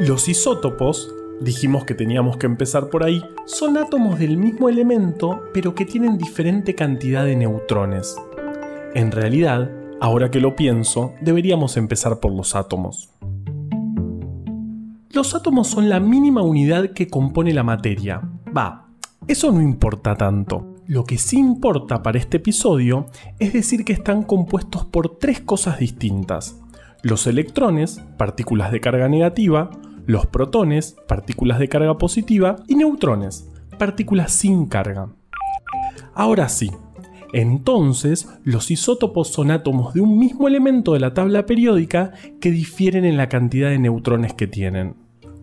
Los 0.00 0.28
isótopos, 0.28 1.08
dijimos 1.40 1.84
que 1.84 1.94
teníamos 1.94 2.36
que 2.36 2.46
empezar 2.46 2.90
por 2.90 3.02
ahí, 3.02 3.22
son 3.46 3.76
átomos 3.76 4.18
del 4.18 4.36
mismo 4.36 4.68
elemento 4.68 5.42
pero 5.54 5.74
que 5.74 5.84
tienen 5.84 6.18
diferente 6.18 6.74
cantidad 6.74 7.24
de 7.24 7.36
neutrones. 7.36 8.16
En 8.94 9.10
realidad, 9.10 9.70
Ahora 9.98 10.30
que 10.30 10.40
lo 10.40 10.54
pienso, 10.56 11.14
deberíamos 11.22 11.78
empezar 11.78 12.20
por 12.20 12.30
los 12.30 12.54
átomos. 12.54 13.10
Los 15.10 15.34
átomos 15.34 15.68
son 15.68 15.88
la 15.88 16.00
mínima 16.00 16.42
unidad 16.42 16.90
que 16.90 17.08
compone 17.08 17.54
la 17.54 17.62
materia. 17.62 18.20
Va, 18.54 18.88
eso 19.26 19.50
no 19.52 19.62
importa 19.62 20.14
tanto. 20.14 20.74
Lo 20.86 21.04
que 21.04 21.16
sí 21.16 21.38
importa 21.38 22.02
para 22.02 22.18
este 22.18 22.36
episodio 22.36 23.06
es 23.38 23.54
decir 23.54 23.86
que 23.86 23.94
están 23.94 24.22
compuestos 24.22 24.84
por 24.84 25.16
tres 25.18 25.40
cosas 25.40 25.78
distintas. 25.78 26.60
Los 27.02 27.26
electrones, 27.26 28.02
partículas 28.18 28.72
de 28.72 28.80
carga 28.80 29.08
negativa, 29.08 29.70
los 30.04 30.26
protones, 30.26 30.94
partículas 31.08 31.58
de 31.58 31.68
carga 31.68 31.96
positiva, 31.96 32.56
y 32.68 32.74
neutrones, 32.74 33.48
partículas 33.78 34.30
sin 34.32 34.66
carga. 34.66 35.08
Ahora 36.14 36.48
sí, 36.50 36.70
entonces, 37.36 38.30
los 38.44 38.70
isótopos 38.70 39.28
son 39.28 39.50
átomos 39.50 39.92
de 39.92 40.00
un 40.00 40.18
mismo 40.18 40.48
elemento 40.48 40.94
de 40.94 41.00
la 41.00 41.12
tabla 41.12 41.44
periódica 41.44 42.14
que 42.40 42.50
difieren 42.50 43.04
en 43.04 43.18
la 43.18 43.28
cantidad 43.28 43.68
de 43.68 43.78
neutrones 43.78 44.32
que 44.32 44.46
tienen. 44.46 44.96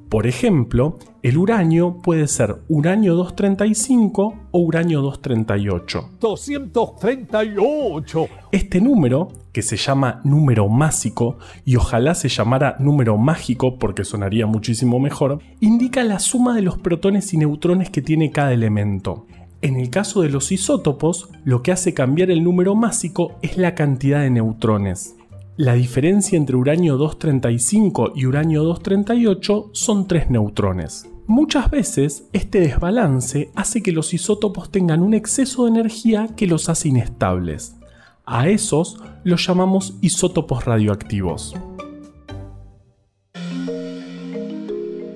Por 0.09 0.25
ejemplo, 0.25 0.97
el 1.21 1.37
uranio 1.37 2.01
puede 2.01 2.27
ser 2.27 2.55
uranio 2.67 3.13
235 3.13 4.33
o 4.49 4.59
uranio 4.59 5.01
238. 5.01 6.09
238. 6.19 8.27
Este 8.51 8.81
número, 8.81 9.27
que 9.51 9.61
se 9.61 9.77
llama 9.77 10.19
número 10.23 10.67
másico 10.69 11.37
y 11.63 11.75
ojalá 11.75 12.15
se 12.15 12.27
llamara 12.27 12.75
número 12.79 13.19
mágico 13.19 13.77
porque 13.77 14.03
sonaría 14.03 14.47
muchísimo 14.47 14.99
mejor, 14.99 15.37
indica 15.59 16.03
la 16.03 16.17
suma 16.17 16.55
de 16.55 16.63
los 16.63 16.79
protones 16.79 17.31
y 17.35 17.37
neutrones 17.37 17.91
que 17.91 18.01
tiene 18.01 18.31
cada 18.31 18.51
elemento. 18.51 19.27
En 19.63 19.77
el 19.77 19.89
caso 19.89 20.23
de 20.23 20.29
los 20.29 20.51
isótopos, 20.51 21.29
lo 21.45 21.63
que 21.63 21.71
hace 21.71 21.93
cambiar 21.93 22.29
el 22.29 22.43
número 22.43 22.75
másico 22.75 23.37
es 23.41 23.55
la 23.55 23.75
cantidad 23.75 24.19
de 24.19 24.29
neutrones. 24.29 25.15
La 25.55 25.75
diferencia 25.75 26.35
entre 26.35 26.57
uranio 26.57 26.97
235 26.97 28.11
y 28.13 28.25
uranio 28.25 28.63
238 28.63 29.69
son 29.71 30.05
3 30.05 30.31
neutrones. 30.31 31.09
Muchas 31.27 31.71
veces 31.71 32.27
este 32.33 32.59
desbalance 32.59 33.51
hace 33.55 33.81
que 33.81 33.93
los 33.93 34.13
isótopos 34.13 34.69
tengan 34.69 35.01
un 35.01 35.13
exceso 35.13 35.63
de 35.63 35.71
energía 35.71 36.27
que 36.35 36.45
los 36.45 36.67
hace 36.67 36.89
inestables. 36.89 37.77
A 38.25 38.49
esos 38.49 38.99
los 39.23 39.47
llamamos 39.47 39.95
isótopos 40.01 40.65
radioactivos. 40.65 41.55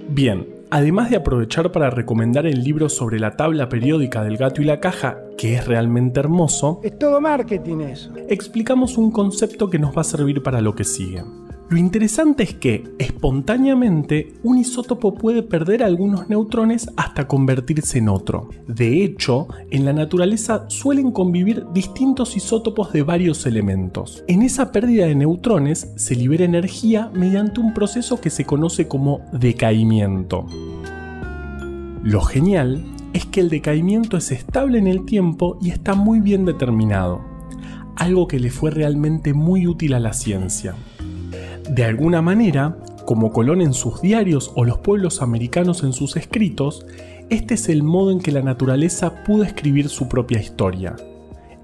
Bien, 0.07 0.56
además 0.69 1.09
de 1.09 1.17
aprovechar 1.17 1.71
para 1.71 1.89
recomendar 1.89 2.45
el 2.45 2.63
libro 2.63 2.89
sobre 2.89 3.19
la 3.19 3.35
tabla 3.35 3.69
periódica 3.69 4.23
del 4.23 4.37
gato 4.37 4.61
y 4.61 4.65
la 4.65 4.79
caja, 4.79 5.17
que 5.37 5.55
es 5.55 5.65
realmente 5.67 6.19
hermoso, 6.19 6.79
Es 6.83 6.97
todo 6.97 7.21
marketing 7.21 7.79
eso. 7.81 8.11
explicamos 8.29 8.97
un 8.97 9.11
concepto 9.11 9.69
que 9.69 9.79
nos 9.79 9.95
va 9.95 10.01
a 10.01 10.05
servir 10.05 10.43
para 10.43 10.61
lo 10.61 10.75
que 10.75 10.83
sigue. 10.83 11.23
Lo 11.69 11.77
interesante 11.77 12.43
es 12.43 12.53
que, 12.53 12.85
espontáneamente, 12.97 14.31
un 14.41 14.57
isótopo 14.57 15.15
puede 15.15 15.43
perder 15.43 15.83
algunos 15.83 16.29
neutrones 16.29 16.89
hasta 16.95 17.27
convertirse 17.27 17.97
en 17.97 18.07
otro. 18.07 18.49
De 18.69 19.03
hecho, 19.03 19.49
en 19.69 19.83
la 19.83 19.91
naturaleza 19.91 20.63
suelen 20.69 21.11
convivir 21.11 21.65
distintos 21.73 22.37
isótopos 22.37 22.93
de 22.93 23.03
varios 23.03 23.45
elementos. 23.45 24.23
En 24.29 24.43
esa 24.43 24.71
pérdida 24.71 25.07
de 25.07 25.15
neutrones 25.15 25.91
se 25.97 26.15
libera 26.15 26.45
energía 26.45 27.11
mediante 27.13 27.59
un 27.59 27.73
proceso 27.73 28.21
que 28.21 28.29
se 28.29 28.45
conoce 28.45 28.87
como 28.87 29.19
decaimiento. 29.33 30.45
Lo 32.01 32.21
genial 32.21 32.85
es 33.11 33.25
que 33.25 33.41
el 33.41 33.49
decaimiento 33.49 34.15
es 34.15 34.31
estable 34.31 34.77
en 34.77 34.87
el 34.87 35.03
tiempo 35.03 35.57
y 35.61 35.71
está 35.71 35.95
muy 35.95 36.21
bien 36.21 36.45
determinado, 36.45 37.19
algo 37.97 38.25
que 38.25 38.39
le 38.39 38.51
fue 38.51 38.71
realmente 38.71 39.33
muy 39.33 39.67
útil 39.67 39.95
a 39.95 39.99
la 39.99 40.13
ciencia. 40.13 40.73
De 41.69 41.83
alguna 41.83 42.21
manera, 42.21 42.77
como 43.05 43.31
Colón 43.31 43.61
en 43.61 43.73
sus 43.73 44.01
diarios 44.01 44.53
o 44.55 44.63
los 44.63 44.77
pueblos 44.77 45.21
americanos 45.21 45.83
en 45.83 45.91
sus 45.91 46.15
escritos, 46.15 46.85
este 47.29 47.55
es 47.55 47.67
el 47.67 47.83
modo 47.83 48.11
en 48.11 48.19
que 48.19 48.31
la 48.31 48.41
naturaleza 48.41 49.23
pudo 49.25 49.43
escribir 49.43 49.89
su 49.89 50.07
propia 50.07 50.39
historia, 50.39 50.95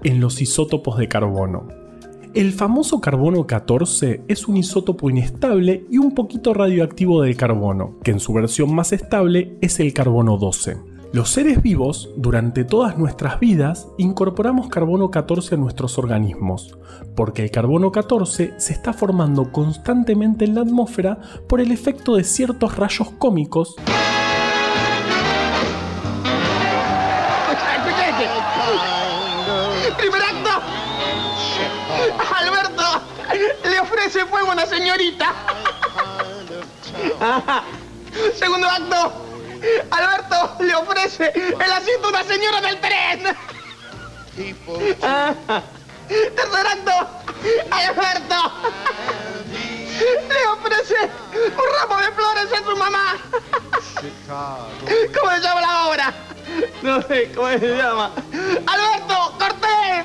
en 0.02 0.20
los 0.20 0.42
isótopos 0.42 0.98
de 0.98 1.08
carbono. 1.08 1.68
El 2.34 2.52
famoso 2.52 3.00
carbono 3.00 3.46
14 3.46 4.24
es 4.28 4.46
un 4.46 4.58
isótopo 4.58 5.08
inestable 5.08 5.86
y 5.90 5.98
un 5.98 6.14
poquito 6.14 6.52
radioactivo 6.52 7.22
del 7.22 7.36
carbono, 7.36 7.98
que 8.02 8.10
en 8.10 8.20
su 8.20 8.34
versión 8.34 8.74
más 8.74 8.92
estable 8.92 9.56
es 9.62 9.80
el 9.80 9.94
carbono 9.94 10.36
12. 10.36 10.93
Los 11.14 11.30
seres 11.30 11.62
vivos, 11.62 12.10
durante 12.16 12.64
todas 12.64 12.98
nuestras 12.98 13.38
vidas, 13.38 13.86
incorporamos 13.98 14.66
carbono 14.66 15.12
14 15.12 15.54
a 15.54 15.58
nuestros 15.58 15.96
organismos, 15.96 16.76
porque 17.14 17.44
el 17.44 17.52
carbono 17.52 17.92
14 17.92 18.54
se 18.58 18.72
está 18.72 18.92
formando 18.92 19.52
constantemente 19.52 20.44
en 20.44 20.56
la 20.56 20.62
atmósfera 20.62 21.20
por 21.48 21.60
el 21.60 21.70
efecto 21.70 22.16
de 22.16 22.24
ciertos 22.24 22.74
rayos 22.74 23.12
cómicos 23.12 23.76
¡Primer 29.96 30.20
acto! 30.20 30.50
¡Alberto! 32.40 32.82
Le 33.70 33.78
ofrece 33.78 34.26
fuego 34.26 34.50
a 34.50 34.54
una 34.54 34.66
señorita. 34.66 35.32
Segundo 38.34 38.66
acto. 38.66 39.33
Alberto 39.90 40.56
le 40.60 40.74
ofrece 40.74 41.32
el 41.34 41.72
asiento 41.72 42.06
a 42.06 42.10
una 42.10 42.24
señora 42.24 42.60
del 42.60 42.80
tren. 42.80 43.22
Tercer 46.08 46.66
acto. 46.66 46.92
Alberto 47.70 48.36
le 50.28 50.46
ofrece 50.48 51.10
un 51.32 51.66
ramo 51.80 51.96
de 51.98 52.12
flores 52.12 52.52
a 52.52 52.64
su 52.64 52.76
mamá. 52.76 53.16
¿Cómo 55.18 55.30
se 55.30 55.40
llama 55.40 55.60
la 55.60 55.86
obra? 55.86 56.14
No 56.82 57.02
sé 57.02 57.32
cómo 57.34 57.48
se 57.48 57.76
llama. 57.76 58.10
¡Alberto! 58.66 59.34
¡Corté! 59.38 60.04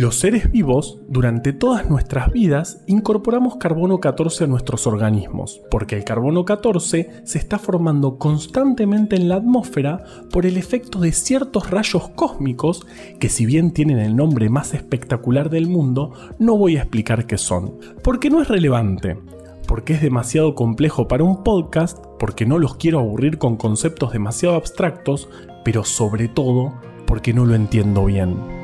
Los 0.00 0.16
seres 0.16 0.50
vivos, 0.50 0.98
durante 1.08 1.52
todas 1.52 1.90
nuestras 1.90 2.32
vidas, 2.32 2.82
incorporamos 2.86 3.56
carbono 3.56 4.00
14 4.00 4.44
a 4.44 4.46
nuestros 4.46 4.86
organismos, 4.86 5.60
porque 5.70 5.94
el 5.94 6.04
carbono 6.04 6.46
14 6.46 7.20
se 7.22 7.36
está 7.36 7.58
formando 7.58 8.16
constantemente 8.16 9.16
en 9.16 9.28
la 9.28 9.34
atmósfera 9.34 10.02
por 10.32 10.46
el 10.46 10.56
efecto 10.56 11.00
de 11.00 11.12
ciertos 11.12 11.68
rayos 11.68 12.08
cósmicos 12.14 12.86
que 13.18 13.28
si 13.28 13.44
bien 13.44 13.72
tienen 13.72 13.98
el 13.98 14.16
nombre 14.16 14.48
más 14.48 14.72
espectacular 14.72 15.50
del 15.50 15.68
mundo, 15.68 16.14
no 16.38 16.56
voy 16.56 16.78
a 16.78 16.80
explicar 16.80 17.26
qué 17.26 17.36
son, 17.36 17.74
porque 18.02 18.30
no 18.30 18.40
es 18.40 18.48
relevante, 18.48 19.18
porque 19.68 19.92
es 19.92 20.00
demasiado 20.00 20.54
complejo 20.54 21.08
para 21.08 21.24
un 21.24 21.44
podcast, 21.44 22.02
porque 22.18 22.46
no 22.46 22.58
los 22.58 22.76
quiero 22.76 23.00
aburrir 23.00 23.36
con 23.36 23.56
conceptos 23.58 24.14
demasiado 24.14 24.54
abstractos, 24.54 25.28
pero 25.62 25.84
sobre 25.84 26.28
todo 26.28 26.72
porque 27.06 27.34
no 27.34 27.44
lo 27.44 27.54
entiendo 27.54 28.06
bien. 28.06 28.59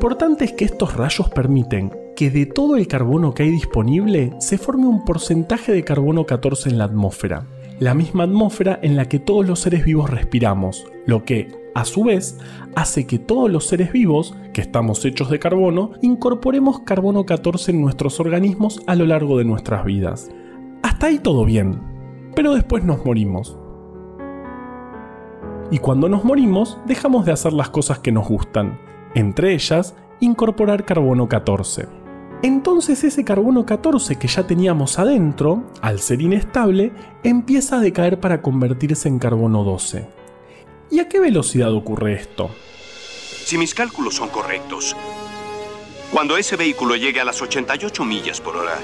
Importante 0.00 0.46
es 0.46 0.54
que 0.54 0.64
estos 0.64 0.96
rayos 0.96 1.28
permiten 1.28 1.92
que 2.16 2.30
de 2.30 2.46
todo 2.46 2.76
el 2.76 2.86
carbono 2.86 3.34
que 3.34 3.42
hay 3.42 3.50
disponible 3.50 4.32
se 4.38 4.56
forme 4.56 4.86
un 4.86 5.04
porcentaje 5.04 5.72
de 5.72 5.84
carbono 5.84 6.24
14 6.24 6.70
en 6.70 6.78
la 6.78 6.84
atmósfera, 6.84 7.44
la 7.80 7.92
misma 7.92 8.24
atmósfera 8.24 8.78
en 8.80 8.96
la 8.96 9.10
que 9.10 9.18
todos 9.18 9.46
los 9.46 9.60
seres 9.60 9.84
vivos 9.84 10.08
respiramos, 10.08 10.86
lo 11.04 11.26
que, 11.26 11.48
a 11.74 11.84
su 11.84 12.04
vez, 12.04 12.38
hace 12.74 13.06
que 13.06 13.18
todos 13.18 13.50
los 13.50 13.66
seres 13.66 13.92
vivos, 13.92 14.34
que 14.54 14.62
estamos 14.62 15.04
hechos 15.04 15.28
de 15.28 15.38
carbono, 15.38 15.90
incorporemos 16.00 16.80
carbono 16.80 17.26
14 17.26 17.72
en 17.72 17.82
nuestros 17.82 18.20
organismos 18.20 18.80
a 18.86 18.94
lo 18.94 19.04
largo 19.04 19.36
de 19.36 19.44
nuestras 19.44 19.84
vidas. 19.84 20.30
Hasta 20.82 21.08
ahí 21.08 21.18
todo 21.18 21.44
bien, 21.44 21.78
pero 22.34 22.54
después 22.54 22.84
nos 22.84 23.04
morimos. 23.04 23.58
Y 25.70 25.76
cuando 25.76 26.08
nos 26.08 26.24
morimos, 26.24 26.78
dejamos 26.86 27.26
de 27.26 27.32
hacer 27.32 27.52
las 27.52 27.68
cosas 27.68 27.98
que 27.98 28.12
nos 28.12 28.26
gustan, 28.26 28.78
entre 29.14 29.54
ellas 29.54 29.94
incorporar 30.20 30.84
carbono 30.84 31.28
14. 31.28 31.88
Entonces 32.42 33.04
ese 33.04 33.24
carbono 33.24 33.66
14 33.66 34.16
que 34.16 34.28
ya 34.28 34.46
teníamos 34.46 34.98
adentro, 34.98 35.64
al 35.82 36.00
ser 36.00 36.22
inestable, 36.22 36.92
empieza 37.22 37.76
a 37.76 37.80
decaer 37.80 38.18
para 38.18 38.40
convertirse 38.40 39.08
en 39.08 39.18
carbono 39.18 39.62
12. 39.62 40.06
¿Y 40.90 41.00
a 41.00 41.08
qué 41.08 41.20
velocidad 41.20 41.72
ocurre 41.74 42.14
esto? 42.14 42.50
Si 43.44 43.58
mis 43.58 43.74
cálculos 43.74 44.14
son 44.14 44.28
correctos, 44.30 44.96
cuando 46.12 46.36
ese 46.36 46.56
vehículo 46.56 46.96
llegue 46.96 47.20
a 47.20 47.24
las 47.24 47.42
88 47.42 48.04
millas 48.04 48.40
por 48.40 48.56
hora, 48.56 48.78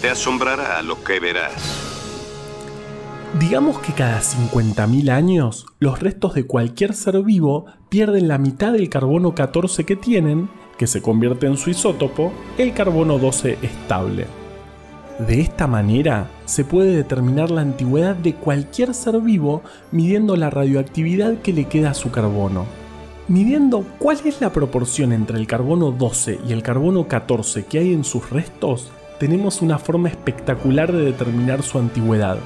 te 0.00 0.10
asombrará 0.10 0.82
lo 0.82 1.02
que 1.02 1.18
verás. 1.18 1.91
Digamos 3.40 3.78
que 3.78 3.94
cada 3.94 4.20
50.000 4.20 5.08
años, 5.08 5.64
los 5.78 6.00
restos 6.00 6.34
de 6.34 6.44
cualquier 6.44 6.92
ser 6.92 7.22
vivo 7.22 7.64
pierden 7.88 8.28
la 8.28 8.36
mitad 8.36 8.74
del 8.74 8.90
carbono 8.90 9.34
14 9.34 9.84
que 9.84 9.96
tienen, 9.96 10.50
que 10.76 10.86
se 10.86 11.00
convierte 11.00 11.46
en 11.46 11.56
su 11.56 11.70
isótopo, 11.70 12.30
el 12.58 12.74
carbono 12.74 13.18
12 13.18 13.56
estable. 13.62 14.26
De 15.18 15.40
esta 15.40 15.66
manera, 15.66 16.28
se 16.44 16.66
puede 16.66 16.94
determinar 16.94 17.50
la 17.50 17.62
antigüedad 17.62 18.14
de 18.16 18.34
cualquier 18.34 18.92
ser 18.92 19.18
vivo 19.22 19.62
midiendo 19.92 20.36
la 20.36 20.50
radioactividad 20.50 21.38
que 21.38 21.54
le 21.54 21.64
queda 21.64 21.92
a 21.92 21.94
su 21.94 22.10
carbono. 22.10 22.66
Midiendo 23.28 23.86
cuál 23.98 24.18
es 24.26 24.42
la 24.42 24.52
proporción 24.52 25.10
entre 25.10 25.38
el 25.38 25.46
carbono 25.46 25.90
12 25.90 26.40
y 26.46 26.52
el 26.52 26.62
carbono 26.62 27.08
14 27.08 27.64
que 27.64 27.78
hay 27.78 27.94
en 27.94 28.04
sus 28.04 28.28
restos, 28.28 28.90
tenemos 29.18 29.62
una 29.62 29.78
forma 29.78 30.10
espectacular 30.10 30.92
de 30.92 31.02
determinar 31.02 31.62
su 31.62 31.78
antigüedad 31.78 32.36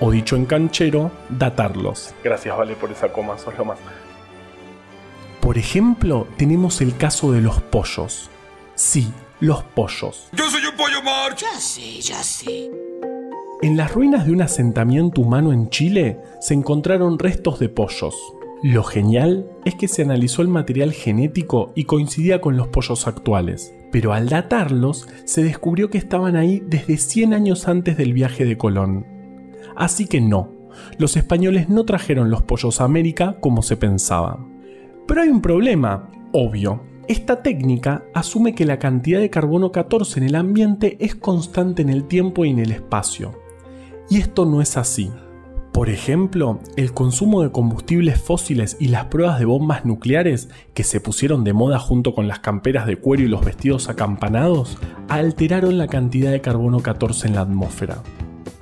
o 0.00 0.10
dicho 0.10 0.36
en 0.36 0.46
canchero, 0.46 1.10
datarlos. 1.28 2.14
Gracias, 2.22 2.56
Vale, 2.56 2.74
por 2.74 2.90
esa 2.90 3.12
coma, 3.12 3.38
sos 3.38 3.56
lo 3.56 3.64
más. 3.64 3.78
Por 5.40 5.58
ejemplo, 5.58 6.26
tenemos 6.36 6.80
el 6.80 6.96
caso 6.96 7.32
de 7.32 7.40
los 7.40 7.62
pollos. 7.62 8.30
Sí, 8.74 9.12
los 9.40 9.62
pollos. 9.62 10.28
¡Yo 10.32 10.50
soy 10.50 10.64
un 10.66 10.76
pollo 10.76 11.02
march! 11.02 11.44
En 13.62 13.76
las 13.76 13.94
ruinas 13.94 14.26
de 14.26 14.32
un 14.32 14.42
asentamiento 14.42 15.20
humano 15.20 15.52
en 15.52 15.70
Chile 15.70 16.18
se 16.40 16.54
encontraron 16.54 17.18
restos 17.18 17.58
de 17.58 17.68
pollos. 17.68 18.14
Lo 18.62 18.82
genial 18.82 19.48
es 19.64 19.74
que 19.74 19.88
se 19.88 20.02
analizó 20.02 20.42
el 20.42 20.48
material 20.48 20.92
genético 20.92 21.72
y 21.74 21.84
coincidía 21.84 22.40
con 22.40 22.56
los 22.56 22.68
pollos 22.68 23.06
actuales, 23.06 23.72
pero 23.92 24.12
al 24.12 24.28
datarlos 24.28 25.06
se 25.24 25.44
descubrió 25.44 25.90
que 25.90 25.98
estaban 25.98 26.36
ahí 26.36 26.62
desde 26.66 26.96
100 26.96 27.34
años 27.34 27.68
antes 27.68 27.96
del 27.96 28.12
viaje 28.12 28.44
de 28.44 28.58
Colón. 28.58 29.15
Así 29.76 30.06
que 30.06 30.20
no, 30.20 30.50
los 30.98 31.16
españoles 31.16 31.68
no 31.68 31.84
trajeron 31.84 32.30
los 32.30 32.42
pollos 32.42 32.80
a 32.80 32.84
América 32.84 33.36
como 33.40 33.62
se 33.62 33.76
pensaba. 33.76 34.44
Pero 35.06 35.22
hay 35.22 35.28
un 35.28 35.40
problema, 35.40 36.10
obvio. 36.32 36.82
Esta 37.08 37.42
técnica 37.42 38.04
asume 38.14 38.54
que 38.54 38.64
la 38.64 38.80
cantidad 38.80 39.20
de 39.20 39.30
carbono 39.30 39.70
14 39.70 40.18
en 40.18 40.26
el 40.26 40.34
ambiente 40.34 40.96
es 40.98 41.14
constante 41.14 41.82
en 41.82 41.88
el 41.88 42.04
tiempo 42.04 42.44
y 42.44 42.50
en 42.50 42.58
el 42.58 42.72
espacio. 42.72 43.38
Y 44.10 44.18
esto 44.18 44.44
no 44.44 44.60
es 44.60 44.76
así. 44.76 45.12
Por 45.72 45.90
ejemplo, 45.90 46.58
el 46.76 46.94
consumo 46.94 47.42
de 47.42 47.52
combustibles 47.52 48.20
fósiles 48.20 48.78
y 48.80 48.88
las 48.88 49.04
pruebas 49.04 49.38
de 49.38 49.44
bombas 49.44 49.84
nucleares 49.84 50.48
que 50.72 50.84
se 50.84 51.00
pusieron 51.00 51.44
de 51.44 51.52
moda 51.52 51.78
junto 51.78 52.14
con 52.14 52.26
las 52.26 52.38
camperas 52.38 52.86
de 52.86 52.96
cuero 52.96 53.22
y 53.22 53.28
los 53.28 53.44
vestidos 53.44 53.90
acampanados 53.90 54.78
alteraron 55.08 55.76
la 55.76 55.86
cantidad 55.86 56.32
de 56.32 56.40
carbono 56.40 56.80
14 56.80 57.28
en 57.28 57.34
la 57.34 57.42
atmósfera. 57.42 58.02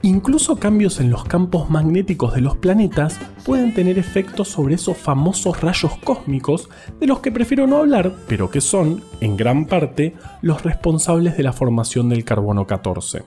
Incluso 0.04 0.56
cambios 0.56 1.00
en 1.00 1.08
los 1.08 1.24
campos 1.24 1.70
magnéticos 1.70 2.34
de 2.34 2.42
los 2.42 2.58
planetas 2.58 3.18
pueden 3.42 3.72
tener 3.72 3.98
efectos 3.98 4.48
sobre 4.48 4.74
esos 4.74 4.98
famosos 4.98 5.62
rayos 5.62 5.96
cósmicos 6.04 6.68
de 7.00 7.06
los 7.06 7.20
que 7.20 7.32
prefiero 7.32 7.66
no 7.66 7.78
hablar, 7.78 8.14
pero 8.28 8.50
que 8.50 8.60
son, 8.60 9.02
en 9.22 9.38
gran 9.38 9.64
parte, 9.64 10.14
los 10.42 10.62
responsables 10.62 11.38
de 11.38 11.42
la 11.42 11.54
formación 11.54 12.10
del 12.10 12.22
carbono 12.22 12.66
14. 12.66 13.22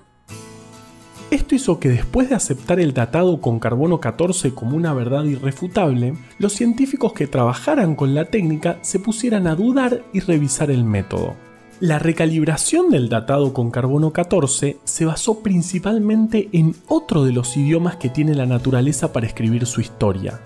Esto 1.32 1.56
hizo 1.56 1.80
que 1.80 1.90
después 1.90 2.30
de 2.30 2.36
aceptar 2.36 2.80
el 2.80 2.94
datado 2.94 3.42
con 3.42 3.60
carbono 3.60 4.00
14 4.00 4.54
como 4.54 4.78
una 4.78 4.94
verdad 4.94 5.24
irrefutable, 5.24 6.14
los 6.38 6.54
científicos 6.54 7.12
que 7.12 7.26
trabajaran 7.26 7.96
con 7.96 8.14
la 8.14 8.26
técnica 8.26 8.78
se 8.84 9.00
pusieran 9.00 9.48
a 9.48 9.56
dudar 9.56 10.04
y 10.14 10.20
revisar 10.20 10.70
el 10.70 10.84
método. 10.84 11.47
La 11.80 12.00
recalibración 12.00 12.90
del 12.90 13.08
datado 13.08 13.54
con 13.54 13.70
carbono 13.70 14.12
14 14.12 14.80
se 14.84 15.06
basó 15.06 15.44
principalmente 15.44 16.50
en 16.52 16.76
otro 16.88 17.24
de 17.24 17.32
los 17.32 17.56
idiomas 17.56 17.98
que 17.98 18.10
tiene 18.10 18.34
la 18.34 18.48
naturaleza 18.48 19.14
para 19.14 19.28
escribir 19.28 19.68
su 19.68 19.82
historia, 19.82 20.40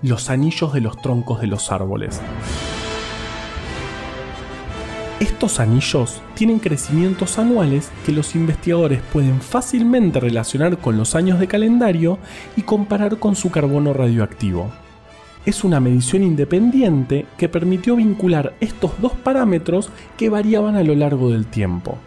los 0.00 0.30
anillos 0.30 0.72
de 0.72 0.80
los 0.80 0.96
troncos 1.02 1.42
de 1.42 1.46
los 1.48 1.70
árboles. 1.70 2.22
Estos 5.20 5.60
anillos 5.60 6.22
tienen 6.34 6.58
crecimientos 6.58 7.38
anuales 7.38 7.90
que 8.06 8.12
los 8.12 8.34
investigadores 8.34 9.02
pueden 9.12 9.42
fácilmente 9.42 10.20
relacionar 10.20 10.78
con 10.78 10.96
los 10.96 11.14
años 11.14 11.38
de 11.38 11.48
calendario 11.48 12.18
y 12.56 12.62
comparar 12.62 13.18
con 13.18 13.36
su 13.36 13.50
carbono 13.50 13.92
radioactivo 13.92 14.72
es 15.44 15.64
una 15.64 15.80
medición 15.80 16.22
independiente 16.22 17.26
que 17.36 17.48
permitió 17.48 17.96
vincular 17.96 18.54
estos 18.60 18.92
dos 19.00 19.12
parámetros 19.12 19.90
que 20.16 20.28
variaban 20.28 20.76
a 20.76 20.82
lo 20.82 20.94
largo 20.94 21.30
del 21.30 21.46
tiempo. 21.46 21.98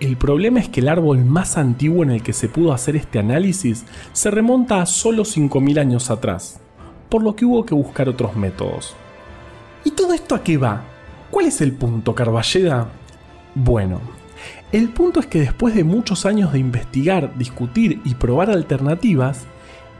El 0.00 0.16
problema 0.16 0.60
es 0.60 0.68
que 0.68 0.80
el 0.80 0.88
árbol 0.88 1.24
más 1.24 1.56
antiguo 1.56 2.02
en 2.02 2.10
el 2.10 2.22
que 2.22 2.32
se 2.32 2.48
pudo 2.48 2.72
hacer 2.72 2.96
este 2.96 3.18
análisis 3.18 3.84
se 4.12 4.30
remonta 4.30 4.82
a 4.82 4.86
solo 4.86 5.22
5.000 5.22 5.78
años 5.78 6.10
atrás, 6.10 6.60
por 7.08 7.22
lo 7.22 7.34
que 7.34 7.44
hubo 7.44 7.64
que 7.64 7.74
buscar 7.74 8.08
otros 8.08 8.36
métodos. 8.36 8.94
¿Y 9.84 9.92
todo 9.92 10.12
esto 10.12 10.34
a 10.34 10.42
qué 10.42 10.56
va? 10.56 10.82
¿Cuál 11.30 11.46
es 11.46 11.60
el 11.60 11.72
punto, 11.72 12.14
Carballeda? 12.14 12.88
Bueno, 13.54 14.00
el 14.72 14.88
punto 14.88 15.20
es 15.20 15.26
que 15.26 15.40
después 15.40 15.74
de 15.74 15.84
muchos 15.84 16.26
años 16.26 16.52
de 16.52 16.58
investigar, 16.58 17.36
discutir 17.38 18.00
y 18.04 18.14
probar 18.14 18.50
alternativas, 18.50 19.44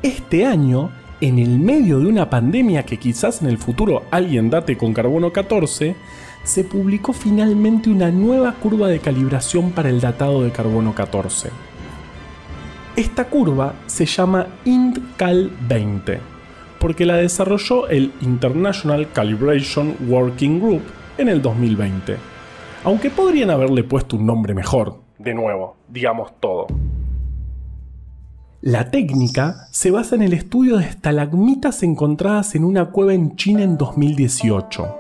este 0.02 0.46
año 0.46 0.90
en 1.24 1.38
el 1.38 1.58
medio 1.58 2.00
de 2.00 2.06
una 2.06 2.28
pandemia 2.28 2.84
que 2.84 2.98
quizás 2.98 3.40
en 3.40 3.48
el 3.48 3.56
futuro 3.56 4.02
alguien 4.10 4.50
date 4.50 4.76
con 4.76 4.92
carbono 4.92 5.32
14, 5.32 5.96
se 6.42 6.64
publicó 6.64 7.14
finalmente 7.14 7.88
una 7.88 8.10
nueva 8.10 8.52
curva 8.52 8.88
de 8.88 8.98
calibración 8.98 9.70
para 9.70 9.88
el 9.88 10.02
datado 10.02 10.42
de 10.42 10.50
carbono 10.50 10.94
14. 10.94 11.48
Esta 12.94 13.24
curva 13.24 13.72
se 13.87 14.04
llama 14.04 14.48
INTCAL 14.66 15.50
20, 15.66 16.20
porque 16.78 17.06
la 17.06 17.16
desarrolló 17.16 17.88
el 17.88 18.12
International 18.20 19.10
Calibration 19.10 19.96
Working 20.06 20.60
Group 20.60 20.82
en 21.16 21.30
el 21.30 21.40
2020, 21.40 22.16
aunque 22.84 23.08
podrían 23.08 23.48
haberle 23.48 23.82
puesto 23.82 24.16
un 24.16 24.26
nombre 24.26 24.52
mejor, 24.52 24.98
de 25.18 25.32
nuevo, 25.32 25.76
digamos 25.88 26.38
todo. 26.38 26.66
La 28.66 28.90
técnica 28.90 29.68
se 29.72 29.90
basa 29.90 30.14
en 30.14 30.22
el 30.22 30.33
estudio 30.33 30.79
de 30.79 30.87
estalagmitas 30.87 31.83
encontradas 31.83 32.55
en 32.55 32.64
una 32.64 32.92
cueva 32.92 33.12
en 33.12 33.37
China 33.37 33.62
en 33.62 33.77
2018. 33.77 34.96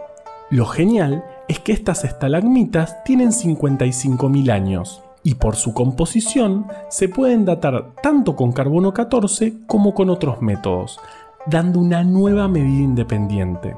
Lo 0.50 0.66
genial 0.66 1.24
es 1.48 1.60
que 1.60 1.72
estas 1.72 2.04
estalagmitas 2.04 3.02
tienen 3.04 3.30
55.000 3.30 4.50
años 4.50 5.02
y 5.22 5.36
por 5.36 5.56
su 5.56 5.72
composición 5.72 6.66
se 6.90 7.08
pueden 7.08 7.46
datar 7.46 7.94
tanto 8.02 8.36
con 8.36 8.52
carbono 8.52 8.92
14 8.92 9.60
como 9.66 9.94
con 9.94 10.10
otros 10.10 10.42
métodos, 10.42 11.00
dando 11.46 11.80
una 11.80 12.04
nueva 12.04 12.48
medida 12.48 12.84
independiente. 12.84 13.74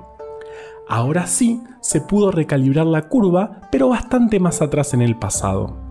Ahora 0.88 1.28
sí 1.28 1.62
se 1.80 2.00
pudo 2.00 2.32
recalibrar 2.32 2.86
la 2.86 3.02
curva, 3.02 3.60
pero 3.70 3.90
bastante 3.90 4.40
más 4.40 4.62
atrás 4.62 4.94
en 4.94 5.02
el 5.02 5.16
pasado. 5.16 5.85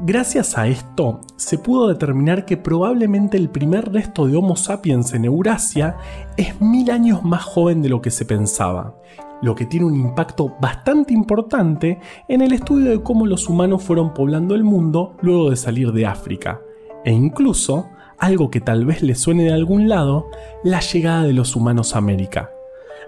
Gracias 0.00 0.58
a 0.58 0.66
esto, 0.66 1.20
se 1.36 1.58
pudo 1.58 1.88
determinar 1.88 2.44
que 2.44 2.56
probablemente 2.56 3.36
el 3.36 3.50
primer 3.50 3.92
resto 3.92 4.26
de 4.26 4.36
Homo 4.36 4.56
sapiens 4.56 5.12
en 5.12 5.26
Eurasia 5.26 5.96
es 6.36 6.60
mil 6.60 6.90
años 6.90 7.22
más 7.22 7.44
joven 7.44 7.82
de 7.82 7.88
lo 7.88 8.00
que 8.00 8.10
se 8.10 8.24
pensaba, 8.24 8.96
lo 9.42 9.54
que 9.54 9.66
tiene 9.66 9.86
un 9.86 9.94
impacto 9.94 10.56
bastante 10.60 11.12
importante 11.12 12.00
en 12.26 12.40
el 12.40 12.52
estudio 12.52 12.90
de 12.90 13.02
cómo 13.02 13.26
los 13.26 13.48
humanos 13.48 13.82
fueron 13.82 14.12
poblando 14.12 14.54
el 14.54 14.64
mundo 14.64 15.16
luego 15.20 15.50
de 15.50 15.56
salir 15.56 15.92
de 15.92 16.06
África, 16.06 16.60
e 17.04 17.12
incluso, 17.12 17.88
algo 18.18 18.50
que 18.50 18.60
tal 18.60 18.86
vez 18.86 19.02
le 19.02 19.14
suene 19.14 19.44
de 19.44 19.52
algún 19.52 19.88
lado, 19.88 20.26
la 20.64 20.80
llegada 20.80 21.22
de 21.24 21.32
los 21.32 21.54
humanos 21.54 21.94
a 21.94 21.98
América. 21.98 22.50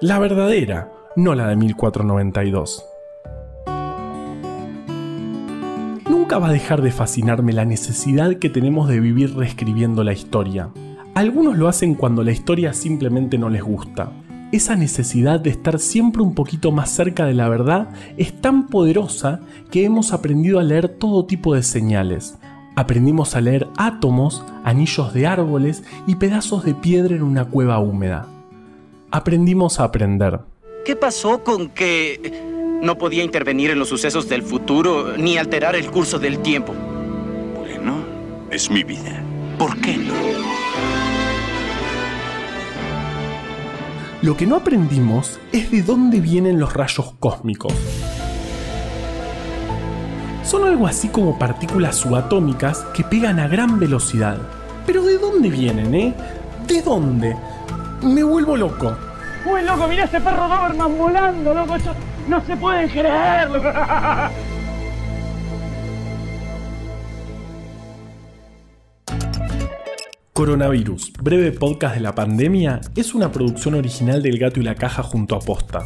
La 0.01 0.19
verdadera, 0.19 0.93
no 1.17 1.35
la 1.35 1.49
de 1.49 1.57
1492. 1.57 2.94
Va 6.39 6.49
a 6.49 6.53
dejar 6.53 6.83
de 6.83 6.93
fascinarme 6.93 7.53
la 7.53 7.65
necesidad 7.65 8.37
que 8.37 8.51
tenemos 8.51 8.89
de 8.89 9.01
vivir 9.01 9.35
reescribiendo 9.35 10.05
la 10.05 10.13
historia. 10.13 10.71
Algunos 11.15 11.57
lo 11.57 11.69
hacen 11.69 11.95
cuando 11.95 12.25
la 12.25 12.33
historia 12.33 12.73
simplemente 12.73 13.39
no 13.39 13.49
les 13.49 13.63
gusta. 13.63 14.13
Esa 14.53 14.77
necesidad 14.77 15.41
de 15.41 15.51
estar 15.51 15.79
siempre 15.79 16.23
un 16.23 16.35
poquito 16.35 16.73
más 16.73 16.91
cerca 16.91 17.27
de 17.27 17.35
la 17.35 17.49
verdad 17.49 17.89
es 18.17 18.41
tan 18.41 18.69
poderosa 18.69 19.41
que 19.71 19.85
hemos 19.85 20.13
aprendido 20.13 20.59
a 20.59 20.63
leer 20.63 20.89
todo 20.89 21.27
tipo 21.27 21.55
de 21.55 21.63
señales. 21.63 22.39
Aprendimos 22.77 23.37
a 23.37 23.41
leer 23.41 23.69
átomos, 23.77 24.45
anillos 24.65 25.13
de 25.15 25.27
árboles 25.27 25.85
y 26.07 26.17
pedazos 26.17 26.65
de 26.65 26.75
piedra 26.75 27.15
en 27.15 27.23
una 27.23 27.45
cueva 27.45 27.79
húmeda. 27.79 28.29
Aprendimos 29.11 29.79
a 29.79 29.85
aprender. 29.85 30.41
¿Qué 30.85 30.97
pasó 30.97 31.43
con 31.45 31.69
que 31.69 32.54
no 32.81 32.99
podía 32.99 33.25
intervenir 33.25 33.71
en 33.71 33.79
los 33.79 33.89
sucesos 33.89 34.29
del 34.29 34.43
futuro 34.43 35.17
ni 35.17 35.39
alterar 35.39 35.77
el 35.77 35.91
curso 35.91 36.19
del 36.19 36.39
tiempo. 36.41 36.75
Bueno, 37.59 38.05
es 38.51 38.71
mi 38.71 38.85
vida. 38.85 39.23
¿Por 39.59 39.81
qué 39.81 39.97
no? 39.97 40.15
Lo 44.23 44.37
que 44.37 44.47
no 44.47 44.57
aprendimos 44.57 45.39
es 45.53 45.71
de 45.71 45.83
dónde 45.83 46.21
vienen 46.21 46.59
los 46.59 46.73
rayos 46.73 47.13
cósmicos. 47.21 47.75
Son 50.43 50.65
algo 50.65 50.87
así 50.87 51.09
como 51.09 51.39
partículas 51.39 51.97
subatómicas 51.97 52.87
que 52.95 53.05
pegan 53.05 53.39
a 53.39 53.49
gran 53.49 53.79
velocidad. 53.79 54.39
Pero 54.87 55.03
¿de 55.05 55.19
dónde 55.19 55.51
vienen, 55.51 55.95
eh? 55.95 56.15
¿De 56.67 56.81
dónde? 56.83 57.37
Me 58.03 58.23
vuelvo 58.23 58.57
loco. 58.57 58.97
Uy, 59.47 59.63
loco, 59.63 59.89
mira 59.89 60.05
ese 60.05 60.21
perro 60.21 60.49
Doberman 60.49 60.97
volando, 60.97 61.55
loco. 61.55 61.75
No 62.29 62.41
se 62.47 62.57
puede 62.57 62.89
creer. 62.89 63.49
Coronavirus, 70.33 71.13
breve 71.23 71.53
podcast 71.53 71.95
de 71.95 72.01
la 72.01 72.15
pandemia, 72.15 72.81
es 72.97 73.15
una 73.15 73.31
producción 73.31 73.75
original 73.75 74.23
del 74.23 74.39
Gato 74.39 74.59
y 74.59 74.65
la 74.65 74.75
Caja 74.75 75.03
junto 75.03 75.37
a 75.37 75.41
Posta. 75.41 75.85